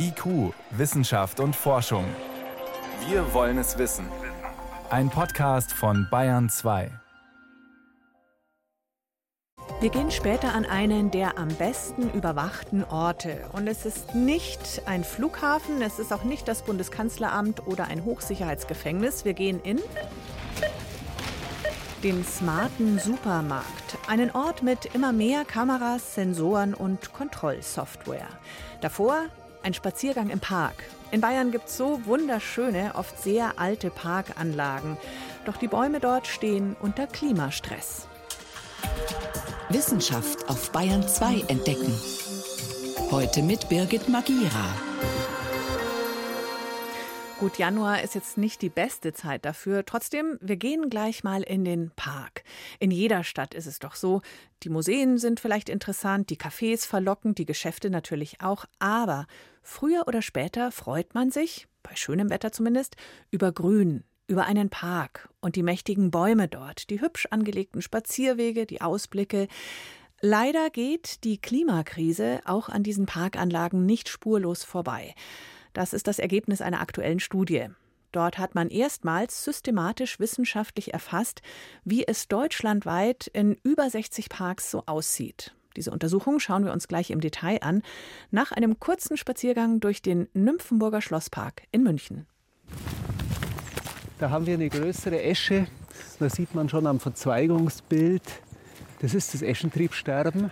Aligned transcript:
IQ, 0.00 0.54
Wissenschaft 0.70 1.40
und 1.40 1.56
Forschung. 1.56 2.04
Wir 3.08 3.34
wollen 3.34 3.58
es 3.58 3.78
wissen. 3.78 4.06
Ein 4.90 5.10
Podcast 5.10 5.72
von 5.72 6.06
Bayern 6.08 6.48
2. 6.48 6.90
Wir 9.80 9.90
gehen 9.90 10.12
später 10.12 10.54
an 10.54 10.64
einen 10.64 11.10
der 11.10 11.36
am 11.36 11.48
besten 11.48 12.10
überwachten 12.10 12.84
Orte. 12.84 13.48
Und 13.52 13.66
es 13.66 13.86
ist 13.86 14.14
nicht 14.14 14.82
ein 14.86 15.02
Flughafen, 15.02 15.82
es 15.82 15.98
ist 15.98 16.12
auch 16.12 16.22
nicht 16.22 16.46
das 16.46 16.62
Bundeskanzleramt 16.62 17.66
oder 17.66 17.88
ein 17.88 18.04
Hochsicherheitsgefängnis. 18.04 19.24
Wir 19.24 19.34
gehen 19.34 19.60
in 19.62 19.80
den 22.04 22.24
smarten 22.24 23.00
Supermarkt. 23.00 23.98
Einen 24.06 24.30
Ort 24.30 24.62
mit 24.62 24.94
immer 24.94 25.12
mehr 25.12 25.44
Kameras, 25.44 26.14
Sensoren 26.14 26.74
und 26.74 27.12
Kontrollsoftware. 27.12 28.28
Davor 28.80 29.26
ein 29.68 29.74
Spaziergang 29.74 30.30
im 30.30 30.40
Park. 30.40 30.84
In 31.10 31.20
Bayern 31.20 31.52
gibt 31.52 31.68
es 31.68 31.76
so 31.76 32.00
wunderschöne, 32.06 32.92
oft 32.94 33.22
sehr 33.22 33.58
alte 33.58 33.90
Parkanlagen. 33.90 34.96
Doch 35.44 35.58
die 35.58 35.68
Bäume 35.68 36.00
dort 36.00 36.26
stehen 36.26 36.74
unter 36.80 37.06
Klimastress. 37.06 38.08
Wissenschaft 39.68 40.48
auf 40.48 40.72
Bayern 40.72 41.06
2 41.06 41.44
entdecken. 41.48 41.92
Heute 43.10 43.42
mit 43.42 43.68
Birgit 43.68 44.08
Magira. 44.08 44.87
Gut, 47.38 47.56
Januar 47.56 48.02
ist 48.02 48.16
jetzt 48.16 48.36
nicht 48.36 48.62
die 48.62 48.68
beste 48.68 49.12
Zeit 49.12 49.44
dafür. 49.44 49.84
Trotzdem, 49.84 50.38
wir 50.40 50.56
gehen 50.56 50.90
gleich 50.90 51.22
mal 51.22 51.44
in 51.44 51.64
den 51.64 51.92
Park. 51.94 52.42
In 52.80 52.90
jeder 52.90 53.22
Stadt 53.22 53.54
ist 53.54 53.66
es 53.66 53.78
doch 53.78 53.94
so. 53.94 54.22
Die 54.64 54.68
Museen 54.68 55.18
sind 55.18 55.38
vielleicht 55.38 55.68
interessant, 55.68 56.30
die 56.30 56.36
Cafés 56.36 56.84
verlockend, 56.84 57.38
die 57.38 57.46
Geschäfte 57.46 57.90
natürlich 57.90 58.40
auch. 58.40 58.64
Aber 58.80 59.28
früher 59.62 60.08
oder 60.08 60.20
später 60.20 60.72
freut 60.72 61.14
man 61.14 61.30
sich, 61.30 61.68
bei 61.84 61.94
schönem 61.94 62.28
Wetter 62.28 62.50
zumindest, 62.50 62.96
über 63.30 63.52
Grün, 63.52 64.02
über 64.26 64.46
einen 64.46 64.68
Park 64.68 65.28
und 65.40 65.54
die 65.54 65.62
mächtigen 65.62 66.10
Bäume 66.10 66.48
dort, 66.48 66.90
die 66.90 67.00
hübsch 67.00 67.28
angelegten 67.30 67.82
Spazierwege, 67.82 68.66
die 68.66 68.80
Ausblicke. 68.80 69.46
Leider 70.20 70.70
geht 70.70 71.22
die 71.22 71.38
Klimakrise 71.40 72.40
auch 72.46 72.68
an 72.68 72.82
diesen 72.82 73.06
Parkanlagen 73.06 73.86
nicht 73.86 74.08
spurlos 74.08 74.64
vorbei. 74.64 75.14
Das 75.72 75.92
ist 75.92 76.06
das 76.06 76.18
Ergebnis 76.18 76.60
einer 76.60 76.80
aktuellen 76.80 77.20
Studie. 77.20 77.66
Dort 78.12 78.38
hat 78.38 78.54
man 78.54 78.68
erstmals 78.68 79.44
systematisch 79.44 80.18
wissenschaftlich 80.18 80.94
erfasst, 80.94 81.42
wie 81.84 82.06
es 82.06 82.28
deutschlandweit 82.28 83.26
in 83.28 83.56
über 83.62 83.88
60 83.88 84.30
Parks 84.30 84.70
so 84.70 84.82
aussieht. 84.86 85.54
Diese 85.76 85.90
Untersuchung 85.90 86.40
schauen 86.40 86.64
wir 86.64 86.72
uns 86.72 86.88
gleich 86.88 87.10
im 87.10 87.20
Detail 87.20 87.58
an, 87.62 87.82
nach 88.30 88.50
einem 88.50 88.80
kurzen 88.80 89.16
Spaziergang 89.16 89.80
durch 89.80 90.02
den 90.02 90.28
Nymphenburger 90.32 91.02
Schlosspark 91.02 91.62
in 91.70 91.82
München. 91.82 92.26
Da 94.18 94.30
haben 94.30 94.46
wir 94.46 94.54
eine 94.54 94.68
größere 94.68 95.22
Esche, 95.22 95.66
da 96.18 96.28
sieht 96.28 96.54
man 96.54 96.68
schon 96.68 96.86
am 96.86 96.98
Verzweigungsbild, 96.98 98.22
das 99.00 99.14
ist 99.14 99.34
das 99.34 99.42
Eschentriebsterben. 99.42 100.50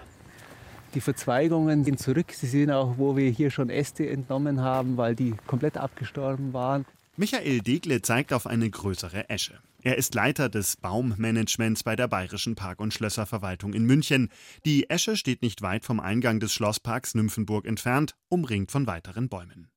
Die 0.96 1.02
Verzweigungen 1.02 1.84
gehen 1.84 1.98
zurück. 1.98 2.32
Sie 2.32 2.46
sehen 2.46 2.70
auch, 2.70 2.96
wo 2.96 3.18
wir 3.18 3.28
hier 3.28 3.50
schon 3.50 3.68
Äste 3.68 4.08
entnommen 4.08 4.62
haben, 4.62 4.96
weil 4.96 5.14
die 5.14 5.34
komplett 5.46 5.76
abgestorben 5.76 6.54
waren. 6.54 6.86
Michael 7.18 7.60
Degle 7.60 8.00
zeigt 8.00 8.32
auf 8.32 8.46
eine 8.46 8.70
größere 8.70 9.28
Esche. 9.28 9.58
Er 9.82 9.98
ist 9.98 10.14
Leiter 10.14 10.48
des 10.48 10.76
Baummanagements 10.78 11.82
bei 11.82 11.96
der 11.96 12.08
Bayerischen 12.08 12.54
Park- 12.54 12.80
und 12.80 12.94
Schlösserverwaltung 12.94 13.74
in 13.74 13.84
München. 13.84 14.30
Die 14.64 14.88
Esche 14.88 15.18
steht 15.18 15.42
nicht 15.42 15.60
weit 15.60 15.84
vom 15.84 16.00
Eingang 16.00 16.40
des 16.40 16.54
Schlossparks 16.54 17.14
Nymphenburg 17.14 17.66
entfernt, 17.66 18.14
umringt 18.30 18.70
von 18.70 18.86
weiteren 18.86 19.28
Bäumen. 19.28 19.68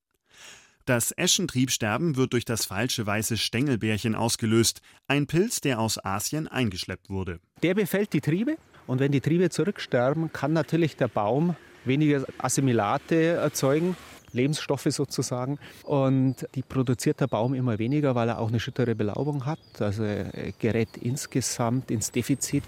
Das 0.85 1.11
Eschentriebsterben 1.11 2.15
wird 2.15 2.31
durch 2.31 2.45
das 2.45 2.65
falsche 2.65 3.05
weiße 3.05 3.37
Stängelbärchen 3.37 4.15
ausgelöst, 4.15 4.81
ein 5.07 5.27
Pilz, 5.27 5.59
der 5.59 5.81
aus 5.81 6.03
Asien 6.03 6.47
eingeschleppt 6.47 7.09
wurde. 7.09 7.41
Der 7.61 7.75
befällt 7.75 8.13
die 8.13 8.21
Triebe 8.21 8.57
und 8.89 8.99
wenn 8.99 9.11
die 9.11 9.21
Triebe 9.21 9.51
zurücksterben, 9.51 10.33
kann 10.33 10.51
natürlich 10.51 10.97
der 10.97 11.09
Baum 11.09 11.55
weniger 11.85 12.25
Assimilate 12.39 13.33
erzeugen, 13.33 13.95
Lebensstoffe 14.33 14.87
sozusagen. 14.89 15.59
Und 15.83 16.47
die 16.55 16.63
produziert 16.63 17.19
der 17.19 17.27
Baum 17.27 17.53
immer 17.53 17.77
weniger, 17.77 18.15
weil 18.15 18.29
er 18.29 18.39
auch 18.39 18.47
eine 18.47 18.59
schüttere 18.59 18.95
Belaubung 18.95 19.45
hat. 19.45 19.59
Also 19.77 20.01
er 20.01 20.53
gerät 20.57 20.97
insgesamt 20.99 21.91
ins 21.91 22.11
Defizit. 22.11 22.63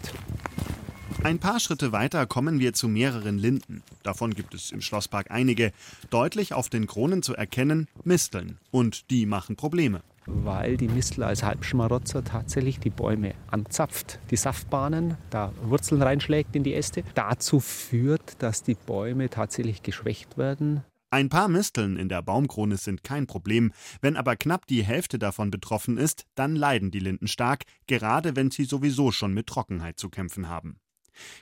Ein 1.23 1.39
paar 1.39 1.59
Schritte 1.59 1.91
weiter 1.91 2.27
kommen 2.27 2.59
wir 2.59 2.73
zu 2.73 2.87
mehreren 2.87 3.39
Linden. 3.39 3.81
Davon 4.03 4.35
gibt 4.35 4.53
es 4.53 4.71
im 4.71 4.81
Schlosspark 4.81 5.31
einige. 5.31 5.71
Deutlich 6.11 6.53
auf 6.53 6.69
den 6.69 6.85
Kronen 6.85 7.23
zu 7.23 7.35
erkennen, 7.35 7.87
Misteln. 8.03 8.59
Und 8.69 9.09
die 9.09 9.25
machen 9.25 9.55
Probleme 9.55 10.03
weil 10.25 10.77
die 10.77 10.87
Mistel 10.87 11.23
als 11.23 11.43
Halbschmarotzer 11.43 12.23
tatsächlich 12.23 12.79
die 12.79 12.89
Bäume 12.89 13.33
anzapft, 13.47 14.19
die 14.29 14.35
Saftbahnen, 14.35 15.17
da 15.29 15.51
Wurzeln 15.63 16.01
reinschlägt 16.01 16.55
in 16.55 16.63
die 16.63 16.73
Äste, 16.73 17.03
dazu 17.15 17.59
führt, 17.59 18.41
dass 18.41 18.63
die 18.63 18.75
Bäume 18.75 19.29
tatsächlich 19.29 19.83
geschwächt 19.83 20.37
werden. 20.37 20.83
Ein 21.13 21.27
paar 21.27 21.49
Misteln 21.49 21.97
in 21.97 22.07
der 22.07 22.21
Baumkrone 22.21 22.77
sind 22.77 23.03
kein 23.03 23.27
Problem. 23.27 23.73
Wenn 23.99 24.15
aber 24.15 24.37
knapp 24.37 24.65
die 24.65 24.81
Hälfte 24.81 25.19
davon 25.19 25.51
betroffen 25.51 25.97
ist, 25.97 26.25
dann 26.35 26.55
leiden 26.55 26.89
die 26.89 26.99
Linden 26.99 27.27
stark, 27.27 27.65
gerade 27.85 28.37
wenn 28.37 28.49
sie 28.49 28.63
sowieso 28.63 29.11
schon 29.11 29.33
mit 29.33 29.47
Trockenheit 29.47 29.99
zu 29.99 30.09
kämpfen 30.09 30.47
haben. 30.47 30.79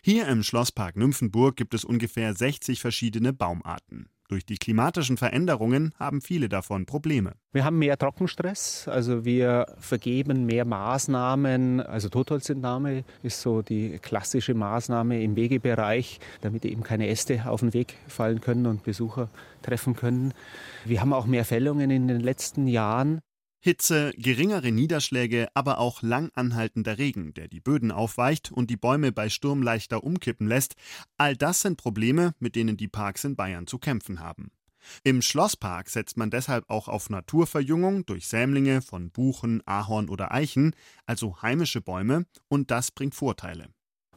Hier 0.03 0.27
im 0.27 0.41
Schlosspark 0.41 0.95
Nymphenburg 0.95 1.55
gibt 1.55 1.75
es 1.75 1.85
ungefähr 1.85 2.33
60 2.33 2.81
verschiedene 2.81 3.31
Baumarten. 3.31 4.09
Durch 4.29 4.45
die 4.45 4.57
klimatischen 4.57 5.17
Veränderungen 5.17 5.91
haben 5.97 6.21
viele 6.21 6.49
davon 6.49 6.85
Probleme. 6.85 7.33
Wir 7.51 7.65
haben 7.65 7.79
mehr 7.79 7.97
Trockenstress, 7.97 8.87
also 8.87 9.25
wir 9.25 9.65
vergeben 9.79 10.45
mehr 10.45 10.65
Maßnahmen. 10.65 11.81
Also 11.81 12.09
Totholzentnahme 12.09 13.05
ist 13.23 13.41
so 13.41 13.63
die 13.63 13.97
klassische 13.97 14.53
Maßnahme 14.53 15.19
im 15.23 15.35
Wegebereich, 15.35 16.19
damit 16.41 16.63
eben 16.65 16.83
keine 16.83 17.07
Äste 17.07 17.49
auf 17.49 17.61
den 17.61 17.73
Weg 17.73 17.95
fallen 18.07 18.39
können 18.39 18.67
und 18.67 18.83
Besucher 18.83 19.31
treffen 19.63 19.95
können. 19.95 20.35
Wir 20.85 21.01
haben 21.01 21.11
auch 21.11 21.25
mehr 21.25 21.43
Fällungen 21.43 21.89
in 21.89 22.07
den 22.07 22.19
letzten 22.19 22.67
Jahren. 22.67 23.21
Hitze, 23.61 24.13
geringere 24.15 24.71
Niederschläge, 24.71 25.49
aber 25.53 25.79
auch 25.79 26.01
lang 26.01 26.31
anhaltender 26.33 26.97
Regen, 26.97 27.33
der 27.33 27.49
die 27.49 27.59
Böden 27.59 27.91
aufweicht 27.91 28.53
und 28.53 28.69
die 28.69 28.77
Bäume 28.77 29.11
bei 29.11 29.29
Sturm 29.29 29.61
leichter 29.61 30.03
umkippen 30.05 30.47
lässt, 30.47 30.75
all 31.17 31.35
das 31.35 31.61
sind 31.61 31.75
Probleme, 31.75 32.33
mit 32.39 32.55
denen 32.55 32.77
die 32.77 32.87
Parks 32.87 33.25
in 33.25 33.35
Bayern 33.35 33.67
zu 33.67 33.77
kämpfen 33.77 34.21
haben. 34.21 34.51
Im 35.03 35.21
Schlosspark 35.21 35.89
setzt 35.89 36.15
man 36.15 36.29
deshalb 36.29 36.69
auch 36.69 36.87
auf 36.87 37.09
Naturverjüngung 37.09 38.05
durch 38.05 38.29
Sämlinge 38.29 38.81
von 38.81 39.11
Buchen, 39.11 39.61
Ahorn 39.65 40.07
oder 40.07 40.33
Eichen, 40.33 40.73
also 41.05 41.41
heimische 41.41 41.81
Bäume, 41.81 42.25
und 42.47 42.71
das 42.71 42.91
bringt 42.91 43.13
Vorteile. 43.13 43.67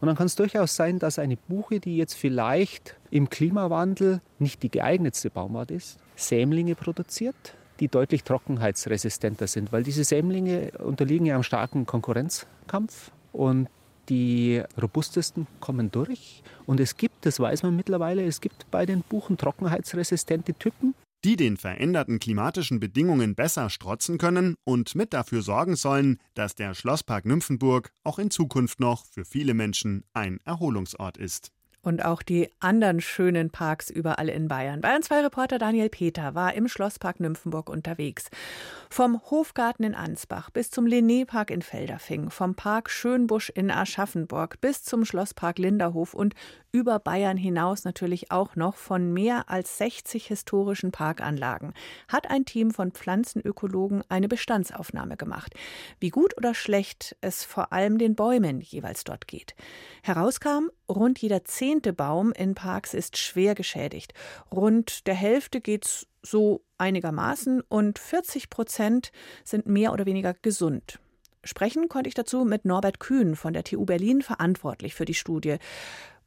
Und 0.00 0.06
dann 0.06 0.16
kann 0.16 0.26
es 0.26 0.36
durchaus 0.36 0.76
sein, 0.76 1.00
dass 1.00 1.18
eine 1.18 1.36
Buche, 1.36 1.80
die 1.80 1.96
jetzt 1.96 2.14
vielleicht 2.14 2.96
im 3.10 3.28
Klimawandel 3.28 4.20
nicht 4.38 4.62
die 4.62 4.70
geeignetste 4.70 5.30
Baumart 5.30 5.72
ist, 5.72 5.98
Sämlinge 6.14 6.76
produziert, 6.76 7.56
die 7.82 7.88
deutlich 7.88 8.22
trockenheitsresistenter 8.22 9.48
sind, 9.48 9.72
weil 9.72 9.82
diese 9.82 10.04
Sämlinge 10.04 10.70
unterliegen 10.78 11.26
ja 11.26 11.34
einem 11.34 11.42
starken 11.42 11.84
Konkurrenzkampf 11.84 13.10
und 13.32 13.68
die 14.08 14.62
robustesten 14.80 15.48
kommen 15.58 15.90
durch. 15.90 16.44
Und 16.64 16.78
es 16.78 16.96
gibt, 16.96 17.26
das 17.26 17.40
weiß 17.40 17.64
man 17.64 17.74
mittlerweile, 17.74 18.24
es 18.24 18.40
gibt 18.40 18.70
bei 18.70 18.86
den 18.86 19.02
Buchen 19.02 19.36
trockenheitsresistente 19.36 20.54
Typen. 20.54 20.94
Die 21.24 21.34
den 21.34 21.56
veränderten 21.56 22.20
klimatischen 22.20 22.78
Bedingungen 22.78 23.34
besser 23.34 23.68
strotzen 23.68 24.16
können 24.16 24.54
und 24.62 24.94
mit 24.94 25.12
dafür 25.12 25.42
sorgen 25.42 25.74
sollen, 25.74 26.18
dass 26.34 26.54
der 26.54 26.74
Schlosspark 26.74 27.24
Nymphenburg 27.24 27.90
auch 28.04 28.20
in 28.20 28.30
Zukunft 28.30 28.78
noch 28.78 29.06
für 29.06 29.24
viele 29.24 29.54
Menschen 29.54 30.04
ein 30.12 30.38
Erholungsort 30.44 31.16
ist 31.16 31.50
und 31.82 32.04
auch 32.04 32.22
die 32.22 32.48
anderen 32.60 33.00
schönen 33.00 33.50
Parks 33.50 33.90
überall 33.90 34.28
in 34.28 34.48
Bayern. 34.48 34.80
Bayern 34.80 35.02
2 35.02 35.22
Reporter 35.22 35.58
Daniel 35.58 35.88
Peter 35.88 36.34
war 36.34 36.54
im 36.54 36.68
Schlosspark 36.68 37.20
Nymphenburg 37.20 37.68
unterwegs. 37.68 38.30
Vom 38.88 39.20
Hofgarten 39.30 39.84
in 39.84 39.94
Ansbach 39.94 40.50
bis 40.50 40.70
zum 40.70 40.86
Linné-Park 40.86 41.50
in 41.50 41.62
Felderfing, 41.62 42.30
vom 42.30 42.54
Park 42.54 42.90
Schönbusch 42.90 43.50
in 43.50 43.70
Aschaffenburg 43.70 44.60
bis 44.60 44.84
zum 44.84 45.04
Schlosspark 45.04 45.58
Linderhof 45.58 46.14
und 46.14 46.34
über 46.72 46.98
Bayern 46.98 47.36
hinaus 47.36 47.84
natürlich 47.84 48.30
auch 48.30 48.56
noch 48.56 48.76
von 48.76 49.12
mehr 49.12 49.50
als 49.50 49.76
60 49.76 50.26
historischen 50.26 50.90
Parkanlagen 50.90 51.74
hat 52.08 52.30
ein 52.30 52.46
Team 52.46 52.70
von 52.70 52.92
Pflanzenökologen 52.92 54.02
eine 54.08 54.26
Bestandsaufnahme 54.26 55.18
gemacht. 55.18 55.54
Wie 56.00 56.08
gut 56.08 56.36
oder 56.36 56.54
schlecht 56.54 57.14
es 57.20 57.44
vor 57.44 57.72
allem 57.74 57.98
den 57.98 58.14
Bäumen 58.14 58.62
jeweils 58.62 59.04
dort 59.04 59.28
geht. 59.28 59.54
Herauskam, 60.02 60.70
rund 60.88 61.18
jeder 61.18 61.44
zehnte 61.44 61.92
Baum 61.92 62.32
in 62.32 62.54
Parks 62.54 62.94
ist 62.94 63.18
schwer 63.18 63.54
geschädigt. 63.54 64.14
Rund 64.50 65.06
der 65.06 65.14
Hälfte 65.14 65.60
geht's 65.60 66.06
so 66.22 66.64
einigermaßen 66.78 67.60
und 67.60 67.98
40 67.98 68.48
Prozent 68.48 69.12
sind 69.44 69.66
mehr 69.66 69.92
oder 69.92 70.06
weniger 70.06 70.32
gesund. 70.32 70.98
Sprechen 71.44 71.88
konnte 71.88 72.06
ich 72.08 72.14
dazu 72.14 72.44
mit 72.44 72.64
Norbert 72.64 73.00
Kühn 73.00 73.34
von 73.34 73.52
der 73.52 73.64
TU 73.64 73.84
Berlin, 73.84 74.22
verantwortlich 74.22 74.94
für 74.94 75.04
die 75.04 75.14
Studie. 75.14 75.56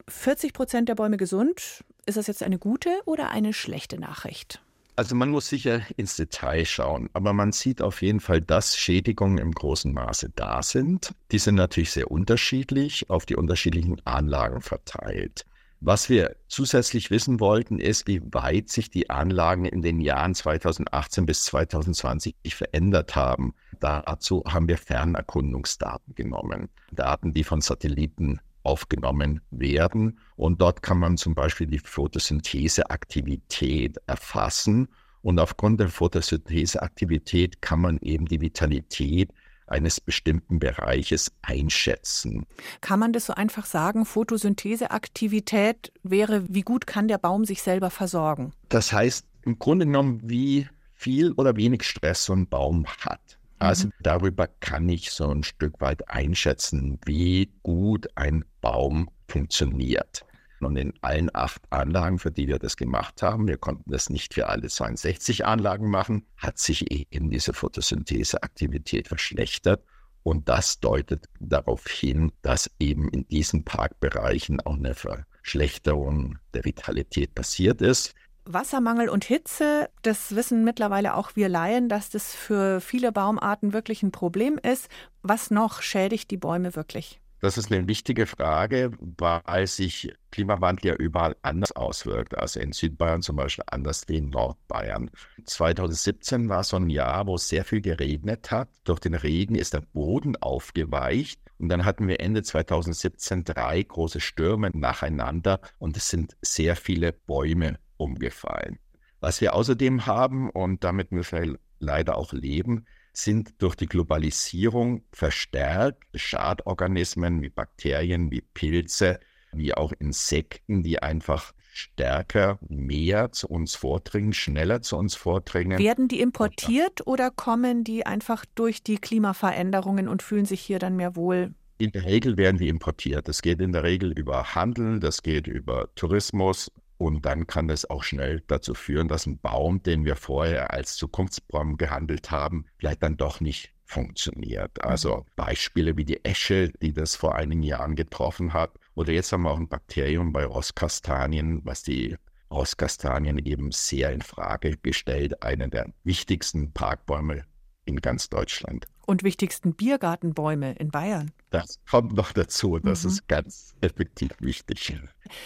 40 0.07 0.53
Prozent 0.53 0.89
der 0.89 0.95
Bäume 0.95 1.17
gesund. 1.17 1.83
Ist 2.05 2.17
das 2.17 2.27
jetzt 2.27 2.43
eine 2.43 2.59
gute 2.59 2.89
oder 3.05 3.29
eine 3.29 3.53
schlechte 3.53 3.99
Nachricht? 3.99 4.61
Also 4.97 5.13
man 5.15 5.29
muss 5.29 5.49
sicher 5.49 5.81
ins 5.97 6.15
Detail 6.15 6.63
schauen, 6.63 7.09
aber 7.11 7.33
man 7.33 7.51
sieht 7.51 7.81
auf 7.81 8.01
jeden 8.01 8.21
Fall, 8.21 8.39
dass 8.39 8.77
Schädigungen 8.77 9.39
im 9.39 9.51
großen 9.51 9.91
Maße 9.91 10.31
da 10.35 10.63
sind. 10.63 11.13
Die 11.31 11.39
sind 11.39 11.55
natürlich 11.55 11.91
sehr 11.91 12.11
unterschiedlich 12.11 13.09
auf 13.09 13.25
die 13.25 13.35
unterschiedlichen 13.35 13.97
Anlagen 14.05 14.61
verteilt. 14.61 15.45
Was 15.81 16.09
wir 16.09 16.37
zusätzlich 16.47 17.11
wissen 17.11 17.41
wollten, 17.41 17.79
ist, 17.79 18.07
wie 18.07 18.21
weit 18.33 18.69
sich 18.69 18.89
die 18.89 19.09
Anlagen 19.09 19.65
in 19.65 19.81
den 19.81 19.99
Jahren 19.99 20.33
2018 20.33 21.25
bis 21.25 21.43
2020 21.43 22.35
verändert 22.47 23.17
haben. 23.17 23.53
Dazu 23.81 24.43
haben 24.47 24.69
wir 24.69 24.77
Fernerkundungsdaten 24.77 26.15
genommen. 26.15 26.69
Daten, 26.93 27.33
die 27.33 27.43
von 27.43 27.59
Satelliten 27.59 28.39
aufgenommen 28.65 29.41
werden. 29.51 30.19
Und 30.35 30.61
dort 30.61 30.81
kann 30.81 30.99
man 30.99 31.17
zum 31.17 31.35
Beispiel 31.35 31.67
die 31.67 31.79
Photosyntheseaktivität 31.79 33.97
erfassen. 34.07 34.87
Und 35.21 35.39
aufgrund 35.39 35.79
der 35.79 35.89
Photosyntheseaktivität 35.89 37.61
kann 37.61 37.79
man 37.81 37.99
eben 37.99 38.25
die 38.25 38.41
Vitalität 38.41 39.31
eines 39.67 39.99
bestimmten 39.99 40.59
Bereiches 40.59 41.31
einschätzen. 41.41 42.45
Kann 42.81 42.99
man 42.99 43.13
das 43.13 43.25
so 43.25 43.33
einfach 43.33 43.65
sagen? 43.65 44.05
Photosyntheseaktivität 44.05 45.91
wäre, 46.03 46.43
wie 46.47 46.61
gut 46.61 46.85
kann 46.85 47.07
der 47.07 47.17
Baum 47.17 47.45
sich 47.45 47.63
selber 47.63 47.89
versorgen? 47.89 48.53
Das 48.69 48.93
heißt 48.93 49.25
im 49.43 49.57
Grunde 49.59 49.85
genommen, 49.85 50.21
wie 50.23 50.67
viel 50.93 51.31
oder 51.33 51.55
wenig 51.55 51.83
Stress 51.83 52.25
so 52.25 52.33
ein 52.33 52.47
Baum 52.47 52.85
hat. 52.85 53.21
Also 53.59 53.87
mhm. 53.87 53.91
darüber 54.01 54.47
kann 54.59 54.87
ich 54.89 55.11
so 55.11 55.29
ein 55.29 55.43
Stück 55.43 55.79
weit 55.81 56.09
einschätzen, 56.09 56.99
wie 57.05 57.51
gut 57.63 58.07
ein 58.15 58.45
Baum 58.61 59.09
funktioniert. 59.27 60.25
Und 60.61 60.77
in 60.77 60.93
allen 61.01 61.29
acht 61.33 61.61
Anlagen, 61.69 62.17
für 62.17 62.31
die 62.31 62.47
wir 62.47 62.59
das 62.59 62.77
gemacht 62.77 63.21
haben, 63.21 63.47
wir 63.47 63.57
konnten 63.57 63.91
das 63.91 64.09
nicht 64.09 64.33
für 64.33 64.47
alle 64.47 64.67
62 64.67 65.45
Anlagen 65.45 65.89
machen, 65.89 66.25
hat 66.37 66.57
sich 66.57 66.91
eben 66.91 67.29
diese 67.29 67.53
Photosyntheseaktivität 67.53 69.07
verschlechtert. 69.07 69.83
Und 70.23 70.49
das 70.49 70.79
deutet 70.79 71.29
darauf 71.39 71.87
hin, 71.87 72.31
dass 72.41 72.71
eben 72.79 73.09
in 73.09 73.27
diesen 73.27 73.63
Parkbereichen 73.63 74.59
auch 74.61 74.75
eine 74.75 74.95
Verschlechterung 74.95 76.39
der 76.55 76.65
Vitalität 76.65 77.35
passiert 77.35 77.81
ist. 77.81 78.15
Wassermangel 78.45 79.09
und 79.09 79.25
Hitze, 79.25 79.89
das 80.03 80.35
wissen 80.35 80.63
mittlerweile 80.63 81.15
auch 81.15 81.35
wir 81.35 81.49
Laien, 81.49 81.89
dass 81.89 82.09
das 82.09 82.33
für 82.33 82.79
viele 82.79 83.11
Baumarten 83.11 83.73
wirklich 83.73 84.03
ein 84.03 84.11
Problem 84.11 84.59
ist. 84.61 84.87
Was 85.23 85.51
noch 85.51 85.81
schädigt 85.81 86.29
die 86.31 86.37
Bäume 86.37 86.75
wirklich? 86.75 87.19
Das 87.41 87.57
ist 87.57 87.71
eine 87.71 87.87
wichtige 87.87 88.25
Frage, 88.25 88.91
weil 88.99 89.67
sich 89.67 90.11
Klimawandel 90.31 90.91
ja 90.91 90.95
überall 90.95 91.35
anders 91.41 91.73
auswirkt. 91.73 92.37
Also 92.37 92.59
in 92.59 92.71
Südbayern 92.71 93.21
zum 93.21 93.35
Beispiel 93.35 93.65
anders 93.67 94.07
wie 94.07 94.17
in 94.17 94.29
Nordbayern. 94.29 95.11
2017 95.43 96.49
war 96.49 96.63
so 96.63 96.77
ein 96.77 96.89
Jahr, 96.89 97.27
wo 97.27 97.35
es 97.35 97.47
sehr 97.47 97.65
viel 97.65 97.81
geregnet 97.81 98.51
hat. 98.51 98.69
Durch 98.83 98.99
den 98.99 99.13
Regen 99.13 99.55
ist 99.55 99.73
der 99.73 99.81
Boden 99.81 100.35
aufgeweicht. 100.37 101.39
Und 101.59 101.69
dann 101.69 101.85
hatten 101.85 102.07
wir 102.07 102.19
Ende 102.19 102.41
2017 102.41 103.43
drei 103.43 103.83
große 103.83 104.21
Stürme 104.21 104.71
nacheinander 104.73 105.59
und 105.77 105.97
es 105.97 106.09
sind 106.09 106.35
sehr 106.41 106.75
viele 106.75 107.13
Bäume 107.13 107.77
umgefallen. 107.97 108.79
Was 109.19 109.41
wir 109.41 109.53
außerdem 109.53 110.05
haben, 110.05 110.49
und 110.49 110.83
damit 110.83 111.11
müssen 111.11 111.41
wir 111.41 111.59
leider 111.79 112.17
auch 112.17 112.33
leben, 112.33 112.85
sind 113.13 113.61
durch 113.61 113.75
die 113.75 113.87
Globalisierung 113.87 115.03
verstärkt 115.11 116.03
Schadorganismen 116.13 117.41
wie 117.41 117.49
Bakterien, 117.49 118.31
wie 118.31 118.41
Pilze, 118.41 119.19
wie 119.53 119.73
auch 119.73 119.93
Insekten, 119.99 120.83
die 120.83 121.01
einfach 121.01 121.53
stärker, 121.71 122.57
mehr 122.67 123.31
zu 123.31 123.47
uns 123.47 123.75
vordringen, 123.75 124.33
schneller 124.33 124.81
zu 124.81 124.97
uns 124.97 125.15
vordringen. 125.15 125.77
Werden 125.77 126.07
die 126.07 126.21
importiert 126.21 127.05
oder 127.05 127.31
kommen 127.31 127.83
die 127.83 128.05
einfach 128.05 128.45
durch 128.55 128.83
die 128.83 128.97
Klimaveränderungen 128.97 130.07
und 130.07 130.23
fühlen 130.23 130.45
sich 130.45 130.61
hier 130.61 130.79
dann 130.79 130.95
mehr 130.95 131.15
wohl? 131.15 131.53
In 131.77 131.91
der 131.91 132.05
Regel 132.05 132.37
werden 132.37 132.57
die 132.57 132.69
importiert. 132.69 133.27
Das 133.27 133.41
geht 133.41 133.59
in 133.59 133.73
der 133.73 133.83
Regel 133.83 134.17
über 134.17 134.55
Handel, 134.55 134.99
das 134.99 135.21
geht 135.21 135.47
über 135.47 135.89
Tourismus, 135.95 136.71
und 136.97 137.25
dann 137.25 137.47
kann 137.47 137.69
es 137.69 137.89
auch 137.89 138.03
schnell 138.03 138.41
dazu 138.47 138.73
führen, 138.73 139.07
dass 139.07 139.25
ein 139.25 139.39
Baum, 139.39 139.83
den 139.83 140.05
wir 140.05 140.15
vorher 140.15 140.71
als 140.71 140.95
Zukunftsbaum 140.95 141.77
gehandelt 141.77 142.31
haben, 142.31 142.65
vielleicht 142.77 143.03
dann 143.03 143.17
doch 143.17 143.41
nicht 143.41 143.73
funktioniert. 143.85 144.83
Also 144.83 145.17
mhm. 145.17 145.23
Beispiele 145.35 145.97
wie 145.97 146.05
die 146.05 146.23
Esche, 146.25 146.69
die 146.81 146.93
das 146.93 147.15
vor 147.15 147.35
einigen 147.35 147.63
Jahren 147.63 147.95
getroffen 147.95 148.53
hat. 148.53 148.71
Oder 148.95 149.13
jetzt 149.13 149.31
haben 149.31 149.43
wir 149.43 149.51
auch 149.51 149.59
ein 149.59 149.67
Bakterium 149.67 150.33
bei 150.33 150.45
Rostkastanien, 150.45 151.61
was 151.63 151.83
die 151.83 152.17
Rostkastanien 152.51 153.37
eben 153.39 153.71
sehr 153.71 154.11
in 154.11 154.21
Frage 154.21 154.77
gestellt. 154.77 155.43
Einer 155.43 155.67
der 155.67 155.91
wichtigsten 156.03 156.71
Parkbäume 156.71 157.43
in 157.85 157.97
ganz 157.97 158.29
Deutschland. 158.29 158.87
Und 159.05 159.23
wichtigsten 159.23 159.75
Biergartenbäume 159.75 160.73
in 160.73 160.89
Bayern. 160.89 161.31
Das 161.49 161.79
kommt 161.89 162.13
noch 162.13 162.31
dazu. 162.33 162.79
Das 162.79 163.03
mhm. 163.03 163.09
ist 163.09 163.27
ganz 163.27 163.75
effektiv 163.81 164.31
wichtig. 164.39 164.99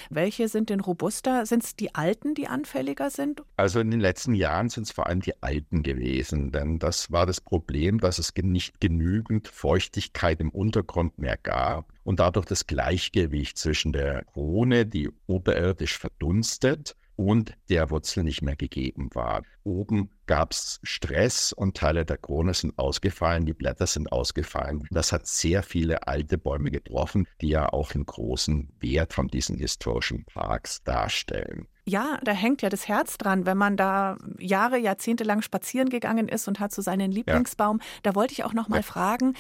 Welche 0.10 0.48
sind 0.48 0.70
denn 0.70 0.80
robuster? 0.80 1.46
Sind 1.46 1.64
es 1.64 1.76
die 1.76 1.94
Alten, 1.94 2.36
die 2.36 2.48
anfälliger 2.48 3.10
sind? 3.10 3.44
Also 3.58 3.80
in 3.80 3.92
den 3.92 4.00
letzten 4.00 4.34
Jahren 4.34 4.70
sind 4.70 4.84
es 4.84 4.92
vor 4.92 5.08
allem 5.08 5.22
die 5.22 5.42
Alten 5.42 5.84
gewesen, 5.84 6.52
denn 6.52 6.80
das 6.80 7.12
war 7.12 7.26
das 7.26 7.42
Problem, 7.42 8.00
dass 8.00 8.20
es 8.20 8.34
nicht 8.36 8.80
genügend 8.80 9.48
Feuchtigkeit 9.48 10.40
im 10.40 10.50
Untergrund 10.50 11.18
mehr 11.18 11.38
gab 11.38 11.92
und 12.04 12.20
dadurch 12.20 12.46
das 12.46 12.66
Gleichgewicht 12.66 13.58
zwischen 13.58 13.94
der 13.94 14.24
Krone, 14.26 14.86
die 14.86 15.10
oberirdisch 15.28 15.98
verdunstet, 15.98 16.96
und 17.20 17.54
der 17.68 17.90
Wurzel 17.90 18.24
nicht 18.24 18.42
mehr 18.42 18.56
gegeben 18.56 19.10
war. 19.14 19.42
Oben 19.66 20.10
gab 20.26 20.54
es 20.54 20.80
Stress 20.84 21.52
und 21.52 21.76
Teile 21.76 22.06
der 22.06 22.16
Krone 22.18 22.54
sind 22.54 22.80
ausgefallen, 22.80 23.46
die 23.46 23.54
Blätter 23.54 23.88
sind 23.88 24.10
ausgefallen. 24.10 24.88
Das 24.90 25.12
hat 25.12 25.28
sehr 25.28 25.62
viele 25.62 26.08
alte 26.08 26.38
Bäume 26.38 26.72
getroffen, 26.72 27.28
die 27.42 27.50
ja 27.50 27.74
auch 27.74 27.94
einen 27.94 28.06
großen 28.06 28.72
Wert 28.80 29.12
von 29.12 29.28
diesen 29.28 29.58
historischen 29.58 30.24
Parks 30.34 30.82
darstellen. 30.86 31.68
Ja, 31.86 32.20
da 32.24 32.32
hängt 32.32 32.62
ja 32.62 32.70
das 32.70 32.88
Herz 32.88 33.18
dran, 33.18 33.46
wenn 33.46 33.58
man 33.58 33.76
da 33.76 34.18
Jahre, 34.38 34.78
Jahrzehnte 34.78 35.26
lang 35.26 35.42
spazieren 35.42 35.90
gegangen 35.90 36.30
ist 36.30 36.48
und 36.48 36.62
hat 36.62 36.72
so 36.72 36.82
seinen 36.82 37.12
Lieblingsbaum. 37.12 37.80
Ja. 37.82 37.86
Da 38.04 38.16
wollte 38.16 38.32
ich 38.32 38.46
auch 38.46 38.54
noch 38.54 38.70
mal 38.70 38.78
ja. 38.78 38.84
fragen, 38.84 39.34